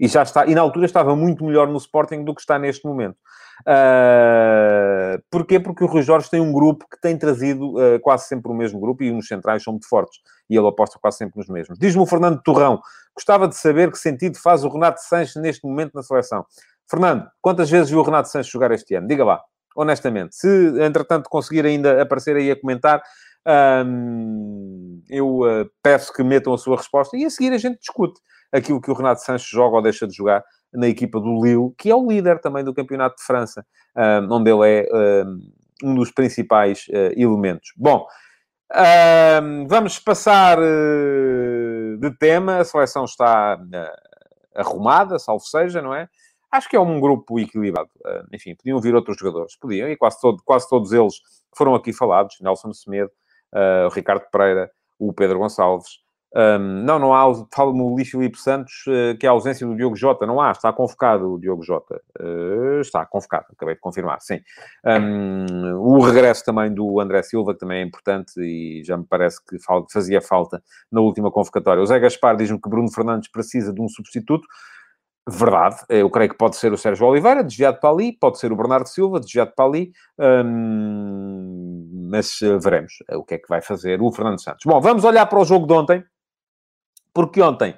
E 0.00 0.08
já 0.08 0.22
está, 0.22 0.46
e 0.46 0.54
na 0.54 0.62
altura 0.62 0.86
estava 0.86 1.14
muito 1.14 1.44
melhor 1.44 1.68
no 1.68 1.76
Sporting 1.76 2.24
do 2.24 2.34
que 2.34 2.40
está 2.40 2.58
neste 2.58 2.86
momento. 2.86 3.16
Uh, 3.60 5.22
porquê? 5.30 5.60
Porque 5.60 5.84
o 5.84 5.86
Rui 5.86 6.00
Jorge 6.00 6.30
tem 6.30 6.40
um 6.40 6.50
grupo 6.50 6.86
que 6.90 6.98
tem 6.98 7.18
trazido 7.18 7.74
uh, 7.74 8.00
quase 8.00 8.26
sempre 8.26 8.50
o 8.50 8.54
mesmo 8.54 8.80
grupo 8.80 9.02
e 9.02 9.12
nos 9.12 9.26
centrais 9.26 9.62
são 9.62 9.74
muito 9.74 9.86
fortes. 9.86 10.18
E 10.48 10.56
ele 10.56 10.66
aposta 10.66 10.98
quase 10.98 11.18
sempre 11.18 11.36
nos 11.36 11.48
mesmos. 11.50 11.78
Diz-me 11.78 12.00
o 12.00 12.06
Fernando 12.06 12.40
Torrão, 12.42 12.80
gostava 13.14 13.46
de 13.46 13.54
saber 13.54 13.92
que 13.92 13.98
sentido 13.98 14.38
faz 14.38 14.64
o 14.64 14.70
Renato 14.70 15.02
Sanches 15.02 15.36
neste 15.36 15.66
momento 15.66 15.92
na 15.94 16.02
seleção. 16.02 16.46
Fernando, 16.88 17.28
quantas 17.42 17.68
vezes 17.68 17.90
viu 17.90 18.00
o 18.00 18.02
Renato 18.02 18.30
Sanches 18.30 18.50
jogar 18.50 18.72
este 18.72 18.94
ano? 18.94 19.06
Diga 19.06 19.22
lá, 19.22 19.42
honestamente. 19.76 20.34
Se, 20.34 20.82
entretanto, 20.82 21.28
conseguir 21.28 21.66
ainda 21.66 22.00
aparecer 22.00 22.36
aí 22.36 22.50
a 22.50 22.58
comentar, 22.58 23.02
um, 23.86 25.02
eu 25.10 25.40
uh, 25.40 25.70
peço 25.82 26.10
que 26.10 26.22
metam 26.22 26.54
a 26.54 26.58
sua 26.58 26.78
resposta 26.78 27.18
e 27.18 27.26
a 27.26 27.30
seguir 27.30 27.52
a 27.52 27.58
gente 27.58 27.78
discute 27.78 28.18
aquilo 28.52 28.80
que 28.80 28.90
o 28.90 28.94
Renato 28.94 29.22
Sanches 29.22 29.48
joga 29.48 29.76
ou 29.76 29.82
deixa 29.82 30.06
de 30.06 30.14
jogar 30.14 30.44
na 30.72 30.88
equipa 30.88 31.20
do 31.20 31.42
Lille, 31.42 31.72
que 31.76 31.90
é 31.90 31.94
o 31.94 32.06
líder 32.06 32.40
também 32.40 32.64
do 32.64 32.74
Campeonato 32.74 33.16
de 33.16 33.24
França, 33.24 33.64
onde 34.30 34.50
ele 34.50 34.64
é 34.64 35.24
um 35.82 35.94
dos 35.94 36.10
principais 36.10 36.86
uh, 36.88 37.12
elementos. 37.16 37.72
Bom, 37.76 38.06
vamos 39.66 39.98
passar 39.98 40.58
de 40.58 42.10
tema. 42.18 42.58
A 42.58 42.64
seleção 42.64 43.04
está 43.04 43.58
arrumada, 44.54 45.18
salvo 45.18 45.44
seja, 45.44 45.82
não 45.82 45.94
é? 45.94 46.08
Acho 46.52 46.68
que 46.68 46.76
é 46.76 46.80
um 46.80 47.00
grupo 47.00 47.38
equilibrado. 47.38 47.90
enfim, 48.32 48.54
podiam 48.54 48.80
vir 48.80 48.94
outros 48.94 49.16
jogadores, 49.16 49.56
podiam, 49.56 49.88
e 49.88 49.96
quase, 49.96 50.20
todo, 50.20 50.42
quase 50.44 50.68
todos 50.68 50.92
eles 50.92 51.14
foram 51.56 51.74
aqui 51.74 51.92
falados. 51.92 52.36
Nelson 52.40 52.72
Semedo, 52.72 53.10
o 53.86 53.92
Ricardo 53.92 54.24
Pereira, 54.30 54.70
o 54.98 55.12
Pedro 55.12 55.38
Gonçalves, 55.38 55.98
um, 56.32 56.84
não, 56.84 56.98
não 56.98 57.12
há, 57.12 57.24
fala-me 57.52 57.80
o 57.80 57.88
Luís 57.88 58.08
Filipe 58.08 58.38
Santos, 58.38 58.84
uh, 58.86 59.18
que 59.18 59.26
é 59.26 59.28
a 59.28 59.32
ausência 59.32 59.66
do 59.66 59.74
Diogo 59.74 59.96
Jota, 59.96 60.26
não 60.26 60.40
há, 60.40 60.52
está 60.52 60.72
convocado 60.72 61.34
o 61.34 61.40
Diogo 61.40 61.62
Jota, 61.62 62.00
uh, 62.20 62.80
está 62.80 63.04
convocado, 63.04 63.46
acabei 63.50 63.74
de 63.74 63.80
confirmar, 63.80 64.20
sim. 64.20 64.38
Um, 64.84 65.74
o 65.76 66.00
regresso 66.00 66.44
também 66.44 66.72
do 66.72 67.00
André 67.00 67.22
Silva, 67.22 67.52
que 67.52 67.60
também 67.60 67.80
é 67.80 67.84
importante 67.84 68.40
e 68.40 68.82
já 68.84 68.96
me 68.96 69.04
parece 69.04 69.44
que 69.44 69.56
fazia 69.92 70.20
falta 70.20 70.62
na 70.90 71.00
última 71.00 71.32
convocatória. 71.32 71.82
O 71.82 71.86
Zé 71.86 71.98
Gaspar 71.98 72.36
diz-me 72.36 72.60
que 72.60 72.68
Bruno 72.68 72.90
Fernandes 72.92 73.28
precisa 73.28 73.72
de 73.72 73.80
um 73.80 73.88
substituto, 73.88 74.46
verdade, 75.28 75.76
eu 75.88 76.08
creio 76.10 76.30
que 76.30 76.36
pode 76.36 76.56
ser 76.56 76.72
o 76.72 76.78
Sérgio 76.78 77.06
Oliveira, 77.06 77.44
desviado 77.44 77.78
para 77.80 77.90
ali, 77.90 78.12
pode 78.12 78.38
ser 78.38 78.52
o 78.52 78.56
Bernardo 78.56 78.88
Silva, 78.88 79.20
desviado 79.20 79.52
para 79.54 79.64
ali, 79.64 79.92
um, 80.18 82.08
mas 82.10 82.38
veremos 82.62 82.94
o 83.12 83.24
que 83.24 83.34
é 83.34 83.38
que 83.38 83.48
vai 83.48 83.60
fazer 83.60 84.00
o 84.00 84.12
Fernando 84.12 84.42
Santos. 84.42 84.62
Bom, 84.64 84.80
vamos 84.80 85.04
olhar 85.04 85.26
para 85.26 85.38
o 85.38 85.44
jogo 85.44 85.66
de 85.66 85.72
ontem, 85.72 86.04
porque 87.12 87.40
ontem 87.42 87.76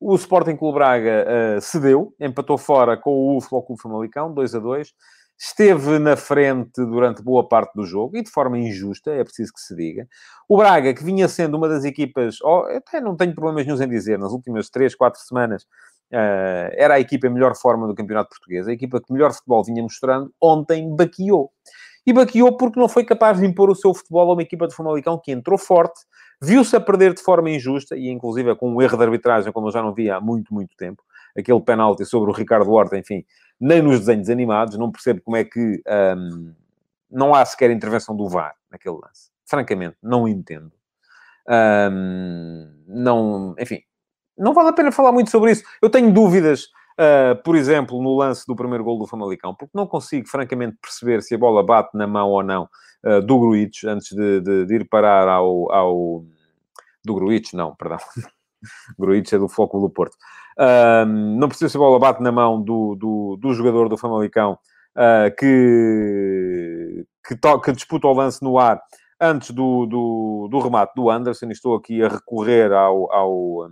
o 0.00 0.14
Sporting 0.16 0.56
Clube 0.56 0.74
Braga 0.74 1.26
uh, 1.26 1.60
cedeu, 1.60 2.14
empatou 2.20 2.58
fora 2.58 2.96
com 2.96 3.36
o 3.36 3.40
Futebol 3.40 3.76
Famalicão, 3.80 4.32
2 4.34 4.54
a 4.54 4.58
2. 4.58 4.92
Esteve 5.36 5.98
na 5.98 6.16
frente 6.16 6.84
durante 6.84 7.22
boa 7.22 7.48
parte 7.48 7.74
do 7.74 7.84
jogo 7.84 8.16
e 8.16 8.22
de 8.22 8.30
forma 8.30 8.58
injusta, 8.58 9.10
é 9.10 9.24
preciso 9.24 9.52
que 9.52 9.60
se 9.60 9.74
diga. 9.74 10.06
O 10.48 10.56
Braga, 10.56 10.94
que 10.94 11.02
vinha 11.02 11.26
sendo 11.26 11.56
uma 11.56 11.68
das 11.68 11.84
equipas, 11.84 12.36
oh, 12.42 12.66
até 12.76 13.00
não 13.00 13.16
tenho 13.16 13.34
problemas 13.34 13.66
nenhum 13.66 13.82
em 13.82 13.88
dizer, 13.88 14.18
nas 14.18 14.30
últimas 14.30 14.70
3, 14.70 14.94
4 14.94 15.20
semanas, 15.20 15.62
uh, 15.62 16.70
era 16.72 16.94
a 16.94 17.00
equipa 17.00 17.26
em 17.26 17.30
melhor 17.30 17.56
forma 17.56 17.86
do 17.86 17.94
Campeonato 17.94 18.28
Português, 18.28 18.68
a 18.68 18.72
equipa 18.72 19.00
que 19.00 19.12
melhor 19.12 19.32
futebol 19.32 19.64
vinha 19.64 19.82
mostrando, 19.82 20.32
ontem 20.40 20.94
baqueou. 20.94 21.50
E 22.06 22.12
baqueou 22.12 22.56
porque 22.56 22.78
não 22.78 22.88
foi 22.88 23.04
capaz 23.04 23.40
de 23.40 23.46
impor 23.46 23.70
o 23.70 23.74
seu 23.74 23.94
futebol 23.94 24.30
a 24.30 24.34
uma 24.34 24.42
equipa 24.42 24.68
de 24.68 24.74
Famalicão 24.74 25.18
que 25.22 25.32
entrou 25.32 25.58
forte, 25.58 25.98
Viu-se 26.42 26.74
a 26.76 26.80
perder 26.80 27.14
de 27.14 27.22
forma 27.22 27.50
injusta, 27.50 27.96
e 27.96 28.08
inclusive 28.08 28.54
com 28.56 28.74
um 28.74 28.82
erro 28.82 28.96
de 28.96 29.04
arbitragem, 29.04 29.52
como 29.52 29.68
eu 29.68 29.72
já 29.72 29.82
não 29.82 29.94
via 29.94 30.16
há 30.16 30.20
muito, 30.20 30.52
muito 30.52 30.76
tempo. 30.76 31.02
Aquele 31.36 31.60
penalti 31.60 32.04
sobre 32.04 32.30
o 32.30 32.34
Ricardo 32.34 32.70
Horta, 32.70 32.96
enfim, 32.96 33.24
nem 33.60 33.82
nos 33.82 34.00
desenhos 34.00 34.28
animados, 34.28 34.78
não 34.78 34.90
percebo 34.90 35.20
como 35.22 35.36
é 35.36 35.44
que 35.44 35.82
um, 36.16 36.54
não 37.10 37.34
há 37.34 37.44
sequer 37.44 37.70
intervenção 37.70 38.16
do 38.16 38.28
VAR 38.28 38.54
naquele 38.70 38.96
lance. 38.96 39.30
Francamente, 39.46 39.96
não 40.02 40.26
entendo. 40.28 40.72
Um, 41.48 42.72
não, 42.86 43.54
enfim, 43.58 43.80
não 44.36 44.54
vale 44.54 44.70
a 44.70 44.72
pena 44.72 44.90
falar 44.90 45.12
muito 45.12 45.30
sobre 45.30 45.52
isso. 45.52 45.64
Eu 45.80 45.90
tenho 45.90 46.12
dúvidas, 46.12 46.64
uh, 46.98 47.40
por 47.44 47.56
exemplo, 47.56 48.02
no 48.02 48.16
lance 48.16 48.46
do 48.46 48.56
primeiro 48.56 48.84
gol 48.84 48.98
do 48.98 49.06
Famalicão, 49.06 49.54
porque 49.54 49.76
não 49.76 49.86
consigo, 49.86 50.28
francamente, 50.28 50.76
perceber 50.80 51.22
se 51.22 51.34
a 51.34 51.38
bola 51.38 51.64
bate 51.64 51.96
na 51.96 52.06
mão 52.06 52.28
ou 52.30 52.42
não 52.42 52.68
uh, 53.04 53.20
do 53.22 53.38
Gruitch, 53.38 53.84
antes 53.84 54.14
de, 54.14 54.40
de, 54.40 54.66
de, 54.66 54.74
ir 54.74 54.88
parar 54.88 55.28
ao, 55.28 55.70
ao... 55.72 56.24
Do 57.04 57.14
Gruitch, 57.14 57.52
não, 57.52 57.74
perdão. 57.74 57.98
Gruitch 58.98 59.32
é 59.32 59.38
do 59.38 59.48
Foco 59.48 59.80
do 59.80 59.90
Porto. 59.90 60.16
Não 61.36 61.48
precisa 61.48 61.68
se 61.68 61.76
a 61.76 61.80
bola 61.80 61.98
bate 61.98 62.22
na 62.22 62.32
mão 62.32 62.62
do, 62.62 62.94
do, 62.94 63.36
do 63.36 63.52
jogador 63.52 63.88
do 63.88 63.98
Famalicão 63.98 64.58
uh, 64.96 65.34
que, 65.36 67.04
que, 67.26 67.36
to, 67.36 67.60
que, 67.60 67.72
disputa 67.72 68.06
o 68.06 68.12
lance 68.12 68.42
no 68.42 68.58
ar 68.58 68.80
antes 69.20 69.50
do, 69.50 69.86
do, 69.86 70.48
do 70.50 70.60
remate 70.60 70.94
do 70.94 71.10
Anderson. 71.10 71.50
Estou 71.50 71.74
aqui 71.74 72.02
a 72.02 72.08
recorrer 72.08 72.72
ao, 72.72 73.12
ao, 73.12 73.70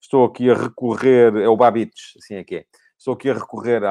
Estou 0.00 0.24
aqui 0.26 0.50
a 0.50 0.54
recorrer... 0.54 1.34
É 1.36 1.48
o 1.48 1.56
Babich, 1.56 2.18
assim 2.18 2.34
é 2.34 2.44
que 2.44 2.56
é 2.56 2.64
Estou 3.04 3.12
aqui 3.12 3.28
a 3.28 3.34
recorrer 3.34 3.82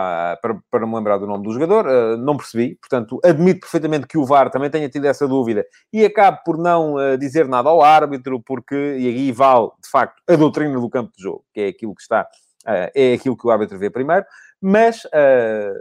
para, 0.42 0.60
para 0.72 0.88
me 0.88 0.96
lembrar 0.96 1.20
do 1.20 1.28
nome 1.28 1.44
do 1.44 1.54
jogador, 1.54 1.86
uh, 1.86 2.18
não 2.18 2.36
percebi. 2.36 2.76
Portanto, 2.78 3.20
admito 3.24 3.60
perfeitamente 3.60 4.08
que 4.08 4.18
o 4.18 4.26
VAR 4.26 4.50
também 4.50 4.72
tenha 4.72 4.90
tido 4.90 5.06
essa 5.06 5.28
dúvida 5.28 5.64
e 5.94 6.04
acabo 6.04 6.40
por 6.44 6.58
não 6.58 6.96
uh, 6.96 7.16
dizer 7.16 7.48
nada 7.48 7.70
ao 7.70 7.84
árbitro, 7.84 8.42
porque, 8.42 8.74
e 8.74 9.08
aí 9.08 9.32
vale, 9.32 9.70
de 9.84 9.88
facto, 9.88 10.20
a 10.28 10.36
doutrina 10.36 10.80
do 10.80 10.90
campo 10.90 11.12
de 11.16 11.22
jogo, 11.22 11.46
que 11.54 11.62
é 11.62 11.68
aquilo 11.68 11.94
que 11.94 12.02
está, 12.02 12.24
uh, 12.24 12.90
é 12.96 13.14
aquilo 13.14 13.38
que 13.38 13.46
o 13.46 13.52
árbitro 13.52 13.78
vê 13.78 13.88
primeiro. 13.88 14.26
Mas, 14.60 15.04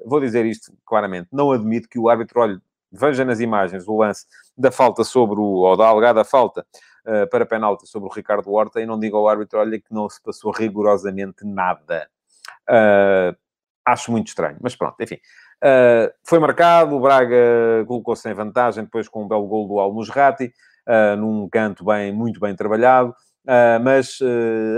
vou 0.04 0.20
dizer 0.20 0.44
isto 0.44 0.70
claramente, 0.84 1.28
não 1.32 1.52
admito 1.52 1.88
que 1.88 1.98
o 1.98 2.10
árbitro 2.10 2.38
olhe, 2.38 2.58
veja 2.90 3.24
nas 3.24 3.40
imagens 3.40 3.88
o 3.88 3.96
lance 3.96 4.26
da 4.58 4.70
falta 4.70 5.04
sobre 5.04 5.40
o, 5.40 5.42
ou 5.42 5.74
da 5.74 5.86
alegada 5.86 6.22
falta 6.22 6.66
para 7.30 7.46
penalti 7.46 7.86
sobre 7.88 8.08
o 8.08 8.12
Ricardo 8.12 8.52
Horta 8.52 8.80
e 8.80 8.84
não 8.84 8.98
diga 8.98 9.16
ao 9.16 9.28
árbitro, 9.28 9.60
olha, 9.60 9.78
que 9.80 9.94
não 9.94 10.08
se 10.10 10.20
passou 10.20 10.50
rigorosamente 10.50 11.46
nada. 11.46 12.08
Uh, 12.72 13.36
acho 13.84 14.10
muito 14.10 14.28
estranho, 14.28 14.56
mas 14.62 14.74
pronto, 14.74 14.96
enfim. 15.00 15.16
Uh, 15.62 16.10
foi 16.24 16.38
marcado, 16.38 16.96
o 16.96 17.00
Braga 17.00 17.84
colocou-se 17.86 18.26
em 18.28 18.34
vantagem 18.34 18.84
depois 18.84 19.08
com 19.08 19.24
um 19.24 19.28
belo 19.28 19.46
gol 19.46 19.68
do 19.68 19.78
Al-Musrati, 19.78 20.52
uh, 20.88 21.16
num 21.16 21.46
canto 21.50 21.84
bem, 21.84 22.12
muito 22.12 22.40
bem 22.40 22.56
trabalhado, 22.56 23.14
mas 23.84 24.20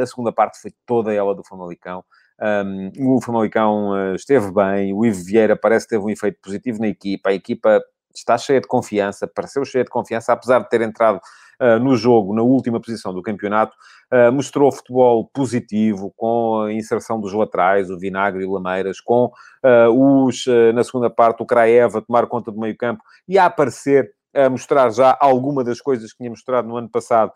a 0.00 0.06
segunda 0.06 0.32
parte 0.32 0.58
foi 0.58 0.72
toda 0.86 1.12
ela 1.12 1.34
do 1.34 1.44
Famalicão. 1.44 2.02
Um, 2.40 3.16
o 3.16 3.20
Famalicão 3.20 4.14
esteve 4.14 4.50
bem, 4.50 4.94
o 4.94 5.04
Ivo 5.04 5.22
Vieira 5.22 5.54
parece 5.54 5.86
que 5.86 5.94
teve 5.94 6.02
um 6.02 6.08
efeito 6.08 6.38
positivo 6.42 6.80
na 6.80 6.88
equipa, 6.88 7.28
a 7.28 7.34
equipa 7.34 7.84
está 8.18 8.38
cheia 8.38 8.60
de 8.60 8.66
confiança, 8.66 9.26
pareceu 9.26 9.64
cheia 9.64 9.84
de 9.84 9.90
confiança, 9.90 10.32
apesar 10.32 10.60
de 10.60 10.68
ter 10.68 10.80
entrado 10.80 11.20
uh, 11.60 11.78
no 11.78 11.96
jogo 11.96 12.34
na 12.34 12.42
última 12.42 12.80
posição 12.80 13.12
do 13.12 13.22
campeonato, 13.22 13.74
uh, 14.12 14.32
mostrou 14.32 14.70
futebol 14.72 15.28
positivo, 15.32 16.12
com 16.16 16.62
a 16.62 16.72
inserção 16.72 17.20
dos 17.20 17.32
laterais, 17.32 17.90
o 17.90 17.98
Vinagre 17.98 18.42
e 18.42 18.46
o 18.46 18.52
Lameiras, 18.52 19.00
com 19.00 19.26
uh, 19.64 20.24
os, 20.26 20.44
na 20.74 20.84
segunda 20.84 21.10
parte, 21.10 21.42
o 21.42 21.46
Kraeva 21.46 22.02
tomar 22.02 22.26
conta 22.26 22.50
do 22.50 22.60
meio 22.60 22.76
campo 22.76 23.02
e 23.28 23.38
a 23.38 23.46
aparecer 23.46 24.12
a 24.36 24.50
mostrar 24.50 24.90
já 24.90 25.16
alguma 25.20 25.62
das 25.62 25.80
coisas 25.80 26.10
que 26.10 26.18
tinha 26.18 26.30
mostrado 26.30 26.66
no 26.66 26.76
ano 26.76 26.90
passado 26.90 27.30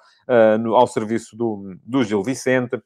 no, 0.59 0.75
ao 0.75 0.85
serviço 0.89 1.37
do, 1.37 1.77
do 1.87 2.03
Gil 2.03 2.25
Vicente. 2.25 2.77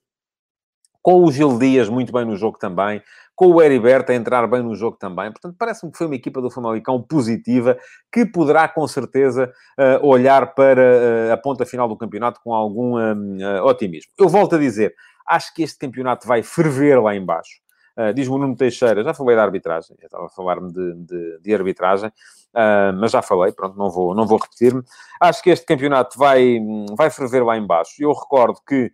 Com 1.00 1.24
o 1.24 1.32
Gil 1.32 1.58
Dias 1.58 1.88
muito 1.88 2.12
bem 2.12 2.26
no 2.26 2.36
jogo 2.36 2.58
também, 2.58 3.02
com 3.34 3.46
o 3.46 3.62
Heriberto 3.62 4.12
a 4.12 4.14
entrar 4.14 4.46
bem 4.46 4.62
no 4.62 4.74
jogo 4.74 4.96
também. 4.96 5.30
Portanto, 5.30 5.56
parece-me 5.58 5.90
que 5.90 5.98
foi 5.98 6.06
uma 6.06 6.16
equipa 6.16 6.40
do 6.40 6.50
Famalicão 6.50 7.02
positiva, 7.02 7.78
que 8.12 8.26
poderá, 8.26 8.68
com 8.68 8.86
certeza, 8.86 9.52
uh, 9.78 10.06
olhar 10.06 10.54
para 10.54 10.82
uh, 10.82 11.32
a 11.32 11.36
ponta 11.36 11.64
final 11.64 11.88
do 11.88 11.96
campeonato 11.96 12.40
com 12.42 12.54
algum 12.54 12.96
uh, 12.96 13.64
otimismo. 13.64 14.12
Eu 14.18 14.28
volto 14.28 14.56
a 14.56 14.58
dizer, 14.58 14.94
acho 15.26 15.52
que 15.54 15.62
este 15.62 15.78
campeonato 15.78 16.26
vai 16.26 16.42
ferver 16.42 17.00
lá 17.02 17.14
embaixo. 17.14 17.62
Uh, 17.96 18.12
Diz-me 18.14 18.34
o 18.34 18.38
Nuno 18.38 18.56
Teixeira, 18.56 19.04
já 19.04 19.12
falei 19.12 19.36
da 19.36 19.42
arbitragem, 19.42 19.96
eu 20.00 20.06
estava 20.06 20.24
a 20.24 20.30
falar-me 20.30 20.72
de, 20.72 20.94
de, 20.94 21.38
de, 21.40 21.54
arbitragem, 21.54 22.08
uh, 22.08 22.92
mas 22.98 23.12
já 23.12 23.20
falei, 23.20 23.52
pronto, 23.52 23.76
não 23.76 23.90
vou, 23.90 24.14
não 24.14 24.26
vou 24.26 24.38
repetir-me. 24.38 24.82
Acho 25.20 25.42
que 25.42 25.50
este 25.50 25.66
campeonato 25.66 26.18
vai, 26.18 26.58
vai 26.96 27.10
ferver 27.10 27.44
lá 27.44 27.56
embaixo. 27.56 27.92
Eu 27.98 28.12
recordo 28.12 28.60
que 28.66 28.86
eh, 28.86 28.90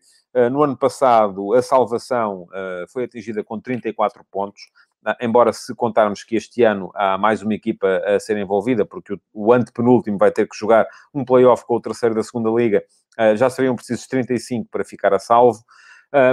no 0.50 0.62
ano 0.62 0.76
passado, 0.76 1.54
a 1.54 1.62
salvação 1.62 2.46
eh, 2.52 2.84
foi 2.88 3.04
atingida 3.04 3.42
com 3.42 3.58
34 3.58 4.22
pontos, 4.30 4.60
eh, 5.06 5.16
embora 5.22 5.52
se 5.52 5.74
contarmos 5.74 6.22
que 6.22 6.36
este 6.36 6.62
ano 6.62 6.90
há 6.94 7.16
mais 7.16 7.42
uma 7.42 7.54
equipa 7.54 8.02
a 8.06 8.20
ser 8.20 8.36
envolvida, 8.36 8.84
porque 8.84 9.16
o, 9.32 9.52
antepenúltimo 9.52 10.18
vai 10.18 10.30
ter 10.30 10.46
que 10.46 10.56
jogar 10.56 10.86
um 11.14 11.24
play-off 11.24 11.64
com 11.64 11.76
o 11.76 11.80
terceiro 11.80 12.14
da 12.14 12.22
segunda 12.22 12.50
liga, 12.50 12.84
já 13.36 13.50
seriam 13.50 13.74
precisos 13.74 14.06
35 14.06 14.68
para 14.70 14.84
ficar 14.84 15.12
a 15.12 15.18
salvo. 15.18 15.64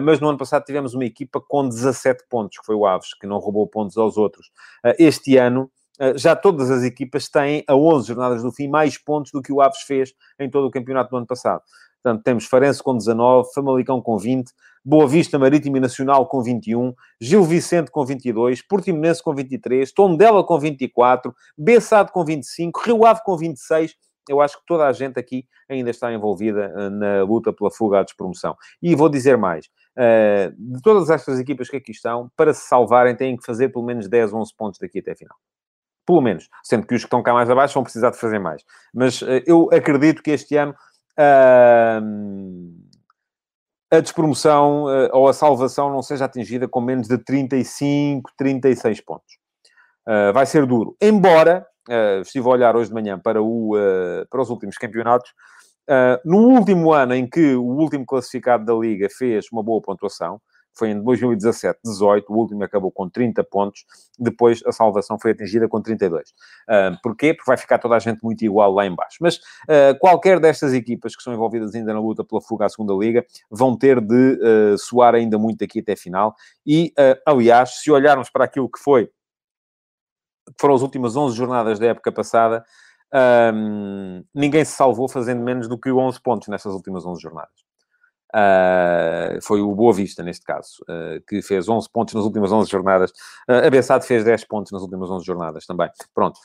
mas 0.04 0.20
no 0.20 0.30
ano 0.30 0.38
passado 0.38 0.64
tivemos 0.64 0.94
uma 0.94 1.04
equipa 1.04 1.42
com 1.42 1.68
17 1.68 2.26
pontos, 2.30 2.60
que 2.60 2.66
foi 2.66 2.76
o 2.76 2.86
Aves, 2.86 3.16
que 3.16 3.26
não 3.26 3.40
roubou 3.40 3.68
pontos 3.68 3.98
aos 3.98 4.18
outros. 4.18 4.52
este 5.00 5.36
ano, 5.36 5.72
já 6.16 6.36
todas 6.36 6.70
as 6.70 6.84
equipas 6.84 7.28
têm, 7.28 7.64
a 7.68 7.76
11 7.76 8.08
jornadas 8.08 8.44
do 8.44 8.52
fim, 8.52 8.68
mais 8.68 9.00
pontos 9.00 9.32
do 9.32 9.42
que 9.42 9.52
o 9.52 9.62
Aves 9.62 9.82
fez 9.82 10.14
em 10.40 10.48
todo 10.48 10.68
o 10.68 10.72
campeonato 10.72 11.10
do 11.10 11.18
ano 11.18 11.26
passado. 11.26 11.64
Portanto, 12.06 12.24
temos 12.24 12.46
Farense 12.46 12.84
com 12.84 12.96
19, 12.96 13.50
Famalicão 13.52 14.00
com 14.00 14.16
20, 14.16 14.52
Boa 14.86 15.08
Vista 15.08 15.40
Marítimo 15.40 15.78
e 15.78 15.80
Nacional 15.80 16.28
com 16.28 16.40
21, 16.40 16.94
Gil 17.20 17.44
Vicente 17.44 17.90
com 17.90 18.06
22, 18.06 18.62
Portimonense 18.62 19.24
com 19.24 19.34
23, 19.34 19.92
Tondela 19.92 20.44
com 20.44 20.60
24, 20.60 21.34
Bessado 21.58 22.12
com 22.12 22.24
25, 22.24 22.80
Rio 22.82 23.04
Ave 23.08 23.22
com 23.26 23.36
26. 23.36 23.96
Eu 24.30 24.40
acho 24.40 24.60
que 24.60 24.66
toda 24.68 24.86
a 24.86 24.94
gente 24.94 25.20
aqui 25.20 25.48
ainda 25.68 25.90
está 25.90 26.14
envolvida 26.14 26.72
eh, 26.78 26.90
na 26.92 27.24
luta 27.24 27.52
pela 27.52 27.72
fuga 27.72 28.02
à 28.02 28.04
despromoção. 28.04 28.56
E 28.84 28.94
vou 28.94 29.10
dizer 29.10 29.36
mais. 29.36 29.68
Eh, 29.98 30.52
de 30.56 30.82
todas 30.84 31.10
estas 31.10 31.40
equipas 31.40 31.70
que 31.72 31.78
aqui 31.78 31.92
estão, 31.92 32.30
para 32.38 32.54
se 32.54 32.68
salvarem, 32.68 33.16
têm 33.16 33.36
que 33.36 33.44
fazer 33.44 33.70
pelo 33.70 33.84
menos 33.84 34.08
10, 34.08 34.32
11 34.32 34.54
pontos 34.56 34.80
daqui 34.80 35.00
até 35.00 35.14
a 35.14 35.16
final. 35.16 35.38
Pelo 36.06 36.22
menos. 36.22 36.50
Sendo 36.64 36.86
que 36.86 36.94
os 36.94 37.02
que 37.02 37.08
estão 37.08 37.24
cá 37.24 37.34
mais 37.34 37.50
abaixo 37.50 37.74
vão 37.74 37.84
precisar 37.84 38.12
de 38.12 38.20
fazer 38.20 38.38
mais. 38.38 38.64
Mas 38.94 39.24
eh, 39.24 39.44
eu 39.48 39.70
acredito 39.72 40.22
que 40.22 40.30
este 40.30 40.56
ano 40.56 40.76
a 41.18 42.02
despromoção 44.02 44.86
uh, 44.86 45.10
ou 45.14 45.28
a 45.28 45.34
salvação 45.34 45.90
não 45.90 46.02
seja 46.02 46.26
atingida 46.26 46.68
com 46.68 46.82
menos 46.82 47.08
de 47.08 47.18
35, 47.18 48.32
36 48.38 49.02
pontos. 49.02 49.38
Uh, 50.08 50.34
vai 50.34 50.46
ser 50.46 50.66
duro. 50.66 50.96
Embora, 51.02 51.66
uh, 51.90 52.22
estive 52.22 52.48
a 52.48 52.52
olhar 52.52 52.76
hoje 52.76 52.90
de 52.90 52.94
manhã 52.94 53.20
para, 53.20 53.42
o, 53.42 53.74
para 54.30 54.42
os 54.42 54.50
últimos 54.50 54.78
campeonatos, 54.78 55.32
no 56.26 56.40
último 56.40 56.92
ano 56.92 57.14
em 57.14 57.30
que 57.30 57.56
o 57.56 57.64
último 57.64 58.06
classificado 58.06 58.66
da 58.66 58.74
Liga 58.74 59.08
fez 59.10 59.46
uma 59.52 59.62
boa 59.62 59.82
pontuação, 59.82 60.42
foi 60.76 60.90
em 60.92 61.02
2017, 61.02 61.80
18, 61.84 62.32
o 62.32 62.36
último 62.36 62.64
acabou 62.64 62.92
com 62.92 63.10
30 63.10 63.44
pontos, 63.44 63.86
depois 64.20 64.62
a 64.66 64.72
salvação 64.72 65.18
foi 65.20 65.32
atingida 65.32 65.68
com 65.68 65.82
32. 65.82 66.30
Uh, 66.30 67.00
porquê? 67.02 67.34
Porque 67.34 67.50
vai 67.50 67.58
ficar 67.58 67.80
toda 67.80 67.96
a 67.96 68.00
gente 68.00 68.24
muito 68.24 68.44
igual 68.44 68.72
lá 68.74 68.86
embaixo. 68.86 69.18
Mas 69.22 69.38
uh, 69.38 69.98
qualquer 70.00 70.40
destas 70.40 70.74
equipas 70.74 71.16
que 71.16 71.22
estão 71.22 71.34
envolvidas 71.34 71.74
ainda 71.74 71.94
na 71.94 72.00
luta 72.00 72.24
pela 72.24 72.42
fuga 72.42 72.66
à 72.66 72.70
segunda 72.70 72.94
liga 72.94 73.26
vão 73.50 73.78
ter 73.78 74.02
de 74.02 74.40
uh, 74.42 74.78
suar 74.78 75.16
ainda 75.16 75.38
muito 75.38 75.64
aqui 75.64 75.80
até 75.80 75.96
final. 75.96 76.36
E, 76.66 76.94
uh, 77.00 77.22
aliás, 77.26 77.82
se 77.82 77.92
olharmos 77.92 78.30
para 78.30 78.46
aquilo 78.46 78.70
que 78.70 78.80
foi, 78.80 79.08
que 79.08 80.54
foram 80.60 80.76
as 80.76 80.82
últimas 80.82 81.16
11 81.16 81.36
jornadas 81.36 81.80
da 81.80 81.88
época 81.88 82.12
passada, 82.12 82.64
um, 83.54 84.24
ninguém 84.34 84.66
se 84.66 84.74
salvou 84.74 85.08
fazendo 85.08 85.42
menos 85.42 85.68
do 85.68 85.78
que 85.78 85.92
11 85.92 86.20
pontos 86.22 86.48
nessas 86.48 86.74
últimas 86.74 87.06
11 87.06 87.22
jornadas. 87.22 87.66
Uh, 88.36 89.42
foi 89.42 89.62
o 89.62 89.74
Boa 89.74 89.94
Vista, 89.94 90.22
neste 90.22 90.44
caso, 90.44 90.84
uh, 90.90 91.24
que 91.26 91.42
fez 91.42 91.70
11 91.70 91.90
pontos 91.90 92.14
nas 92.14 92.26
últimas 92.26 92.52
11 92.52 92.70
jornadas. 92.70 93.12
Uh, 93.48 93.66
a 93.66 93.70
Bessade 93.70 94.06
fez 94.06 94.26
10 94.26 94.44
pontos 94.44 94.74
nas 94.74 94.82
últimas 94.82 95.10
11 95.10 95.26
jornadas 95.26 95.66
também. 95.66 95.90
Pronto. 96.14 96.38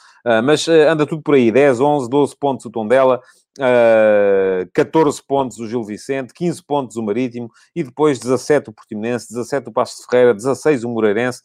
mas 0.45 0.69
anda 0.69 1.05
tudo 1.05 1.21
por 1.21 1.35
aí. 1.35 1.51
10, 1.51 1.81
11, 1.81 2.09
12 2.09 2.37
pontos 2.37 2.65
o 2.67 2.71
Tondela, 2.71 3.21
uh, 3.59 4.71
14 4.73 5.21
pontos 5.27 5.59
o 5.59 5.67
Gil 5.67 5.83
Vicente, 5.83 6.33
15 6.33 6.63
pontos 6.63 6.97
o 6.97 7.03
Marítimo 7.03 7.51
e 7.75 7.83
depois 7.83 8.21
17 8.21 8.71
o 8.71 8.73
Portimonense, 8.73 9.29
17 9.29 9.69
o 9.69 9.73
Passo 9.73 10.01
de 10.01 10.07
Ferreira, 10.07 10.33
16 10.33 10.85
o 10.85 10.91
Moreirense. 10.91 11.43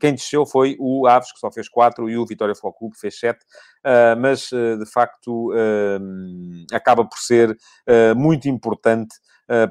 quem 0.00 0.14
desceu 0.14 0.46
foi 0.46 0.74
o 0.80 1.06
Aves, 1.06 1.32
que 1.32 1.38
só 1.38 1.52
fez 1.52 1.68
4, 1.68 2.08
e 2.08 2.16
o 2.16 2.24
Vitória 2.24 2.54
Futebol 2.54 2.72
Clube 2.72 2.96
fez 2.98 3.18
7. 3.18 3.38
mas, 4.18 4.48
de 4.50 4.86
facto, 4.86 5.52
acaba 6.72 7.04
por 7.04 7.18
ser 7.18 7.54
muito 8.16 8.48
importante 8.48 9.14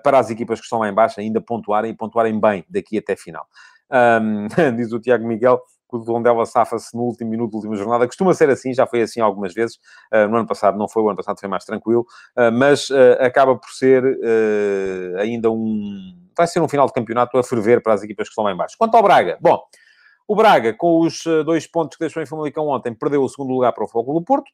para 0.03 0.19
as 0.19 0.29
equipas 0.29 0.59
que 0.59 0.65
estão 0.65 0.79
lá 0.79 0.89
embaixo 0.89 1.19
ainda 1.19 1.41
pontuarem 1.41 1.91
e 1.91 1.95
pontuarem 1.95 2.39
bem 2.39 2.65
daqui 2.69 2.97
até 2.97 3.15
final. 3.15 3.45
Um, 3.91 4.47
diz 4.75 4.91
o 4.91 4.99
Tiago 4.99 5.27
Miguel 5.27 5.61
que 5.89 5.97
o 5.97 6.03
Tondela 6.03 6.45
safa-se 6.45 6.95
no 6.97 7.03
último 7.03 7.29
minuto 7.29 7.51
da 7.51 7.57
última 7.57 7.75
jornada. 7.75 8.07
Costuma 8.07 8.33
ser 8.33 8.49
assim, 8.49 8.73
já 8.73 8.87
foi 8.87 9.03
assim 9.03 9.21
algumas 9.21 9.53
vezes. 9.53 9.75
Uh, 10.11 10.27
no 10.27 10.37
ano 10.37 10.47
passado 10.47 10.77
não 10.77 10.89
foi, 10.89 11.03
o 11.03 11.07
ano 11.07 11.17
passado 11.17 11.39
foi 11.39 11.47
mais 11.47 11.63
tranquilo, 11.63 12.05
uh, 12.35 12.51
mas 12.51 12.89
uh, 12.89 13.17
acaba 13.19 13.55
por 13.55 13.69
ser 13.69 14.03
ainda 15.19 15.51
um... 15.51 16.19
Vai 16.35 16.47
ser 16.47 16.59
um 16.59 16.67
final 16.67 16.87
de 16.87 16.93
campeonato 16.93 17.37
a 17.37 17.43
ferver 17.43 17.81
para 17.83 17.93
as 17.93 18.01
equipas 18.01 18.27
que 18.27 18.31
estão 18.31 18.43
lá 18.43 18.51
embaixo. 18.51 18.75
Quanto 18.77 18.95
ao 18.95 19.03
Braga, 19.03 19.37
bom, 19.39 19.61
o 20.27 20.35
Braga, 20.35 20.73
com 20.73 20.99
os 21.01 21.23
dois 21.45 21.67
pontos 21.67 21.95
que 21.95 22.03
deixou 22.03 22.23
em 22.23 22.25
Famalicão 22.25 22.67
ontem, 22.67 22.91
perdeu 22.91 23.21
o 23.21 23.29
segundo 23.29 23.53
lugar 23.53 23.71
para 23.71 23.83
o 23.83 23.87
Fogo 23.87 24.13
do 24.13 24.23
Porto. 24.23 24.49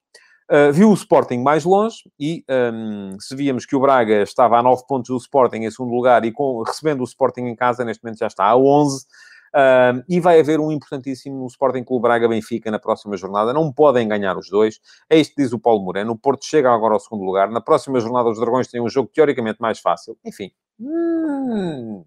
Uh, 0.50 0.74
viu 0.74 0.90
o 0.90 0.94
Sporting 0.96 1.38
mais 1.44 1.64
longe 1.64 1.98
e 2.20 2.44
um, 2.50 3.16
se 3.20 3.36
víamos 3.36 3.68
que 3.68 3.76
o 3.76 3.80
Braga 3.80 4.24
estava 4.24 4.58
a 4.58 4.64
9 4.64 4.84
pontos 4.88 5.10
do 5.10 5.18
Sporting 5.18 5.58
em 5.58 5.70
segundo 5.70 5.94
lugar 5.94 6.26
e 6.26 6.32
com, 6.32 6.64
recebendo 6.64 7.02
o 7.02 7.04
Sporting 7.04 7.42
em 7.42 7.56
casa, 7.56 7.86
neste 7.86 8.04
momento 8.04 8.18
já 8.18 8.26
está 8.26 8.46
a 8.46 8.58
11. 8.58 9.06
Uh, 9.50 10.04
e 10.08 10.20
vai 10.20 10.40
haver 10.40 10.60
um 10.60 10.72
importantíssimo 10.72 11.46
Sporting 11.48 11.84
Clube 11.84 12.04
Braga-Benfica 12.04 12.72
na 12.72 12.80
próxima 12.80 13.16
jornada. 13.16 13.54
Não 13.54 13.72
podem 13.72 14.08
ganhar 14.08 14.38
os 14.38 14.50
dois. 14.50 14.80
É 15.10 15.18
isto 15.18 15.36
que 15.36 15.44
diz 15.44 15.54
o 15.54 15.60
Paulo 15.60 15.84
Moreno. 15.84 16.14
O 16.14 16.18
Porto 16.18 16.46
chega 16.46 16.72
agora 16.72 16.94
ao 16.94 17.00
segundo 17.00 17.24
lugar. 17.24 17.50
Na 17.50 17.62
próxima 17.62 18.00
jornada, 18.00 18.30
os 18.30 18.40
Dragões 18.40 18.68
têm 18.68 18.82
um 18.82 18.90
jogo 18.90 19.10
teoricamente 19.14 19.60
mais 19.60 19.80
fácil. 19.80 20.18
Enfim. 20.26 20.52
Hum... 20.80 22.04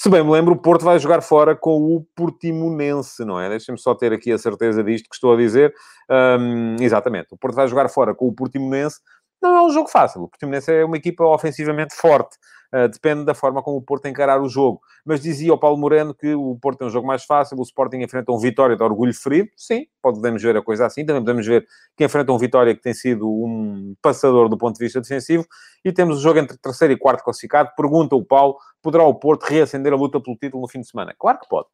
Se 0.00 0.08
bem 0.08 0.22
me 0.22 0.30
lembro, 0.30 0.54
o 0.54 0.56
Porto 0.56 0.84
vai 0.84 0.96
jogar 1.00 1.20
fora 1.22 1.56
com 1.56 1.96
o 1.96 2.06
Portimonense, 2.14 3.24
não 3.24 3.40
é? 3.40 3.48
Deixem-me 3.48 3.80
só 3.80 3.96
ter 3.96 4.12
aqui 4.12 4.30
a 4.30 4.38
certeza 4.38 4.84
disto 4.84 5.08
que 5.08 5.16
estou 5.16 5.34
a 5.34 5.36
dizer. 5.36 5.74
Um, 6.08 6.76
exatamente. 6.78 7.26
O 7.32 7.36
Porto 7.36 7.56
vai 7.56 7.66
jogar 7.66 7.88
fora 7.88 8.14
com 8.14 8.28
o 8.28 8.32
Portimonense 8.32 9.00
Não 9.40 9.56
é 9.56 9.62
um 9.62 9.70
jogo 9.70 9.88
fácil. 9.88 10.22
O 10.22 10.28
Portimonense 10.28 10.72
é 10.72 10.84
uma 10.84 10.96
equipa 10.96 11.24
ofensivamente 11.24 11.94
forte. 11.94 12.36
Uh, 12.74 12.86
depende 12.86 13.24
da 13.24 13.34
forma 13.34 13.62
como 13.62 13.78
o 13.78 13.82
Porto 13.82 14.06
encarar 14.06 14.42
o 14.42 14.48
jogo. 14.48 14.80
Mas 15.04 15.20
dizia 15.20 15.54
o 15.54 15.58
Paulo 15.58 15.78
Moreno 15.78 16.14
que 16.14 16.34
o 16.34 16.58
Porto 16.60 16.82
é 16.82 16.86
um 16.86 16.90
jogo 16.90 17.06
mais 17.06 17.24
fácil, 17.24 17.58
o 17.58 17.62
Sporting 17.62 17.98
enfrenta 17.98 18.30
um 18.30 18.38
Vitória 18.38 18.76
de 18.76 18.82
orgulho 18.82 19.14
ferido. 19.14 19.48
Sim, 19.56 19.86
podemos 20.02 20.42
ver 20.42 20.56
a 20.56 20.62
coisa 20.62 20.84
assim. 20.84 21.06
Também 21.06 21.22
podemos 21.22 21.46
ver 21.46 21.66
que 21.96 22.04
enfrenta 22.04 22.30
um 22.32 22.36
Vitória 22.36 22.74
que 22.74 22.82
tem 22.82 22.92
sido 22.92 23.26
um 23.26 23.94
passador 24.02 24.48
do 24.48 24.58
ponto 24.58 24.76
de 24.76 24.84
vista 24.84 25.00
defensivo. 25.00 25.46
E 25.84 25.92
temos 25.92 26.18
o 26.18 26.20
jogo 26.20 26.40
entre 26.40 26.58
terceiro 26.58 26.92
e 26.92 26.98
quarto 26.98 27.24
classificado. 27.24 27.70
Pergunta 27.76 28.16
o 28.16 28.24
Paulo, 28.24 28.56
poderá 28.82 29.04
o 29.04 29.14
Porto 29.14 29.44
reacender 29.44 29.92
a 29.92 29.96
luta 29.96 30.20
pelo 30.20 30.36
título 30.36 30.62
no 30.62 30.68
fim 30.68 30.80
de 30.80 30.88
semana? 30.88 31.14
Claro 31.18 31.38
que 31.38 31.48
pode. 31.48 31.68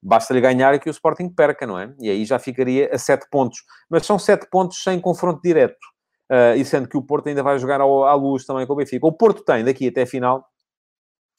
Basta-lhe 0.00 0.40
ganhar 0.40 0.74
e 0.74 0.78
que 0.78 0.88
o 0.88 0.92
Sporting 0.92 1.30
perca, 1.30 1.66
não 1.66 1.78
é? 1.78 1.92
E 1.98 2.10
aí 2.10 2.24
já 2.26 2.38
ficaria 2.38 2.90
a 2.92 2.98
sete 2.98 3.26
pontos. 3.30 3.64
Mas 3.88 4.04
são 4.04 4.18
sete 4.18 4.46
pontos 4.50 4.82
sem 4.82 5.00
confronto 5.00 5.40
direto. 5.42 5.93
Uh, 6.30 6.56
e 6.56 6.64
sendo 6.64 6.88
que 6.88 6.96
o 6.96 7.02
Porto 7.02 7.28
ainda 7.28 7.42
vai 7.42 7.58
jogar 7.58 7.80
ao, 7.80 8.04
à 8.04 8.14
luz 8.14 8.46
também 8.46 8.66
com 8.66 8.72
o 8.72 8.76
Benfica. 8.76 9.06
O 9.06 9.12
Porto 9.12 9.42
tem, 9.44 9.62
daqui 9.62 9.88
até 9.88 10.02
a 10.02 10.06
final, 10.06 10.44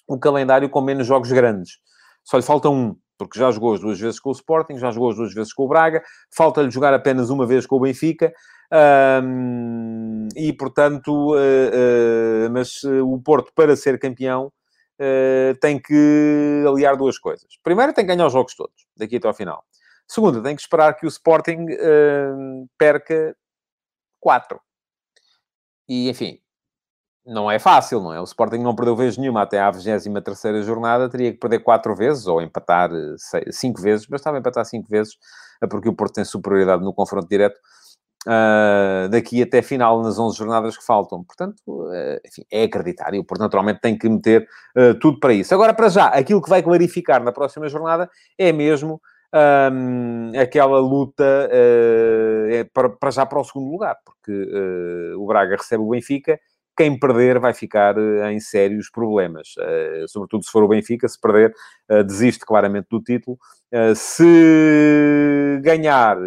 um 0.08 0.20
calendário 0.20 0.70
com 0.70 0.80
menos 0.82 1.08
jogos 1.08 1.32
grandes. 1.32 1.80
Só 2.24 2.38
lhe 2.38 2.44
falta 2.44 2.70
um, 2.70 2.96
porque 3.18 3.40
já 3.40 3.50
jogou 3.52 3.74
as 3.74 3.80
duas 3.80 4.00
vezes 4.00 4.20
com 4.20 4.30
o 4.30 4.34
Sporting, 4.34 4.78
já 4.78 4.92
jogou 4.92 5.10
as 5.10 5.16
duas 5.16 5.34
vezes 5.34 5.54
com 5.54 5.64
o 5.64 5.68
Braga, 5.68 6.04
falta-lhe 6.36 6.70
jogar 6.70 6.94
apenas 6.94 7.30
uma 7.30 7.46
vez 7.48 7.66
com 7.66 7.78
o 7.78 7.80
Benfica. 7.80 8.32
Um, 9.24 10.28
e, 10.36 10.52
portanto, 10.54 11.34
uh, 11.34 11.36
uh, 11.36 12.50
mas 12.52 12.84
o 12.84 13.20
Porto, 13.24 13.52
para 13.56 13.76
ser 13.76 14.00
campeão, 14.00 14.52
tem 15.60 15.78
que 15.78 16.64
aliar 16.66 16.96
duas 16.96 17.18
coisas. 17.18 17.48
Primeiro, 17.62 17.92
tem 17.92 18.06
que 18.06 18.16
ganhar 18.16 18.28
os 18.28 18.34
jogos 18.34 18.56
todos, 18.56 18.86
daqui 18.96 19.18
até 19.18 19.28
ao 19.28 19.34
final. 19.34 19.66
Segundo, 20.08 20.42
tem 20.42 20.56
que 20.56 20.62
esperar 20.62 20.94
que 20.94 21.06
o 21.06 21.10
Sporting 21.10 21.66
perca 22.78 23.36
quatro. 24.22 24.62
E, 25.88 26.10
enfim, 26.10 26.40
não 27.26 27.50
é 27.50 27.58
fácil, 27.58 28.02
não 28.02 28.14
é? 28.14 28.20
O 28.20 28.24
Sporting 28.24 28.60
não 28.60 28.76
perdeu 28.76 28.96
vez 28.96 29.18
nenhuma 29.18 29.42
até 29.42 29.60
à 29.60 29.72
23 29.72 30.66
jornada, 30.66 31.10
teria 31.10 31.32
que 31.32 31.40
perder 31.40 31.60
quatro 31.60 31.96
vezes, 31.96 32.28
ou 32.28 32.42
empatar 32.42 32.92
eh, 32.94 33.52
cinco 33.52 33.82
vezes, 33.82 34.08
mas 34.08 34.22
estava 34.22 34.38
a 34.38 34.40
empatar 34.40 34.66
cinco 34.66 34.88
vezes, 34.90 35.16
eh, 35.62 35.68
porque 35.68 35.90
o 35.90 35.94
Porto 35.96 36.14
tem 36.16 36.26
superioridade 36.26 36.84
no 36.84 36.94
confronto 36.94 37.28
direto, 37.28 37.60
uh, 38.28 39.10
daqui 39.10 39.42
até 39.42 39.62
final, 39.62 40.02
nas 40.02 40.20
11 40.20 40.38
jornadas 40.38 40.78
que 40.78 40.86
faltam. 40.86 41.24
Portanto, 41.24 41.62
uh, 41.68 42.20
enfim, 42.26 42.44
é 42.52 42.64
acreditar, 42.64 43.14
e 43.14 43.20
o 43.20 43.24
Porto 43.24 43.42
naturalmente 43.42 43.82
tem 43.82 43.98
que 43.98 44.10
meter 44.10 44.48
uh, 44.78 44.94
tudo 45.00 45.20
para 45.20 45.34
isso. 45.34 45.54
Agora, 45.54 45.74
para 45.74 45.90
já, 45.90 46.08
aquilo 46.08 46.42
que 46.42 46.50
vai 46.50 46.62
clarificar 46.62 47.24
na 47.24 47.32
próxima 47.32 47.68
jornada 47.70 48.10
é 48.38 48.52
mesmo 48.52 49.02
um, 49.36 50.32
aquela 50.40 50.80
luta 50.80 51.50
uh, 51.52 52.54
é 52.54 52.64
para, 52.64 52.90
para, 52.90 53.12
já 53.12 53.26
para 53.26 53.40
o 53.40 53.44
segundo 53.44 53.70
lugar, 53.70 53.98
porque 54.06 54.32
uh, 54.32 55.22
o 55.22 55.28
Braga 55.28 55.58
recebe 55.58 55.84
o 55.84 55.90
Benfica, 55.90 56.40
quem 56.78 56.98
perder 56.98 57.40
vai 57.40 57.54
ficar 57.54 57.98
uh, 57.98 58.26
em 58.28 58.40
sérios 58.40 58.90
problemas, 58.90 59.56
sobretudo 60.08 60.44
se 60.46 60.52
for 60.52 60.64
o 60.64 60.68
Benfica, 60.68 61.08
se 61.08 61.20
perder, 61.20 61.54
desiste 62.06 62.46
claramente 62.46 62.88
do 62.90 63.02
título. 63.02 63.38
se 63.96 65.60
ganhar, 65.62 66.18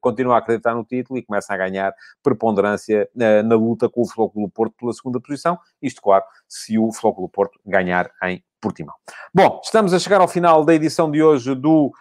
continua 0.00 0.36
a 0.36 0.38
acreditar 0.38 0.74
no 0.74 0.84
título 0.84 1.18
e 1.18 1.22
começa 1.22 1.52
a 1.52 1.56
ganhar 1.56 1.94
preponderância 2.22 3.08
na 3.14 3.54
luta 3.54 3.88
com 3.88 4.02
o 4.02 4.08
Flóculo 4.08 4.50
Porto 4.50 4.74
pela 4.78 4.92
segunda 4.92 5.20
posição, 5.20 5.58
isto, 5.80 6.00
claro, 6.00 6.24
se 6.48 6.78
o 6.78 6.92
Flóculo 6.92 7.28
Porto 7.28 7.58
ganhar 7.64 8.10
em 8.24 8.42
Portimão. 8.60 8.94
Bom, 9.34 9.60
estamos 9.62 9.92
a 9.92 9.98
chegar 9.98 10.20
ao 10.20 10.28
final 10.28 10.64
da 10.64 10.74
edição 10.74 11.10
de 11.10 11.22
hoje 11.22 11.54
do 11.54 11.92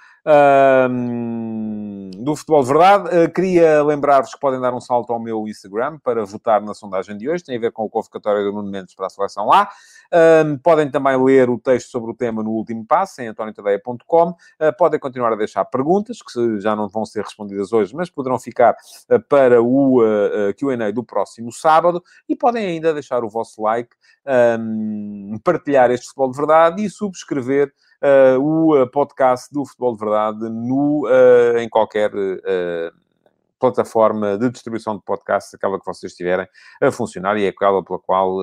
do 2.26 2.36
Futebol 2.36 2.64
de 2.64 2.68
Verdade. 2.70 3.10
Uh, 3.16 3.32
queria 3.32 3.84
lembrar-vos 3.84 4.34
que 4.34 4.40
podem 4.40 4.60
dar 4.60 4.74
um 4.74 4.82
salto 4.82 5.14
ao 5.14 5.20
meu 5.20 5.48
Instagram 5.48 6.00
para 6.00 6.26
votar 6.26 6.60
na 6.60 6.74
sondagem 6.74 7.16
de 7.16 7.30
hoje. 7.30 7.44
Tem 7.44 7.56
a 7.56 7.60
ver 7.60 7.72
com 7.72 7.84
o 7.84 7.90
convocatório 7.90 8.44
do 8.44 8.52
Nuno 8.52 8.72
Mendes 8.72 8.96
para 8.96 9.06
a 9.06 9.10
seleção 9.10 9.46
lá. 9.46 9.70
Uh, 10.08 10.58
podem 10.64 10.90
também 10.90 11.24
ler 11.24 11.52
o 11.52 11.60
texto 11.60 11.92
sobre 11.92 12.10
o 12.10 12.16
tema 12.16 12.42
no 12.42 12.50
último 12.50 12.84
passo, 12.84 13.22
em 13.22 13.28
antoniotadeia.com. 13.28 14.30
Uh, 14.30 14.76
podem 14.76 15.00
continuar 15.00 15.34
a 15.34 15.36
deixar 15.36 15.64
perguntas, 15.66 16.18
que 16.24 16.60
já 16.60 16.76
não 16.76 16.90
vão 16.90 17.06
ser 17.06 17.24
respondidas 17.24 17.72
hoje, 17.72 17.96
mas 17.96 18.10
poderão 18.10 18.40
ficar 18.40 18.74
uh, 18.74 19.20
para 19.30 19.62
o 19.62 20.02
Q&A 20.58 20.92
do 20.92 21.04
próximo 21.04 21.52
sábado. 21.52 22.04
E 22.28 22.36
podem 22.36 22.66
ainda 22.66 22.92
deixar 22.92 23.24
o 23.24 23.30
vosso 23.30 23.62
like, 23.62 23.96
um, 24.60 25.40
partilhar 25.44 25.92
este 25.92 26.08
Futebol 26.08 26.32
de 26.32 26.38
Verdade 26.38 26.84
e 26.84 26.90
subscrever 26.90 27.72
uh, 28.02 28.40
o 28.40 28.82
uh, 28.82 28.90
podcast 28.90 29.54
do 29.54 29.66
Futebol 29.66 29.94
de 29.94 30.00
Verdade 30.00 30.50
no, 30.50 31.08
uh, 31.08 31.58
em 31.58 31.70
qualquer 31.70 32.12
plataforma 33.60 34.38
de 34.38 34.50
distribuição 34.50 34.96
de 34.98 35.04
podcasts, 35.04 35.54
aquela 35.54 35.80
que 35.80 35.86
vocês 35.86 36.12
estiverem 36.12 36.48
a 36.82 36.92
funcionar 36.92 37.38
e 37.38 37.46
é 37.46 37.48
aquela 37.48 37.84
pela 37.84 37.98
qual, 37.98 38.40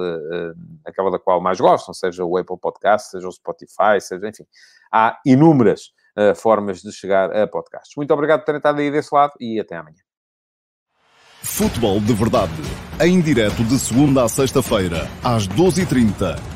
aquela 0.85 1.11
da 1.11 1.19
qual 1.19 1.41
mais 1.41 1.61
gostam, 1.61 1.95
seja 1.95 2.25
o 2.25 2.37
Apple 2.37 2.59
Podcast, 2.59 3.11
seja 3.11 3.29
o 3.29 3.33
Spotify, 3.33 4.01
seja, 4.01 4.27
enfim, 4.27 4.45
há 4.91 5.21
inúmeras 5.25 5.93
formas 6.35 6.81
de 6.81 6.91
chegar 6.91 7.31
a 7.37 7.47
podcasts. 7.47 7.93
Muito 7.97 8.13
obrigado 8.13 8.41
por 8.41 8.47
terem 8.47 8.59
estado 8.59 8.81
aí 8.81 8.91
desse 8.91 9.15
lado 9.15 9.35
e 9.39 9.61
até 9.61 9.77
amanhã. 9.77 10.03
Futebol 11.43 12.01
de 12.01 12.15
Verdade, 12.15 12.53
em 13.01 13.21
direto 13.21 13.63
de 13.65 13.79
segunda 13.79 14.25
a 14.25 14.29
sexta-feira, 14.29 15.07
às 15.23 15.47
12h30 15.47 16.52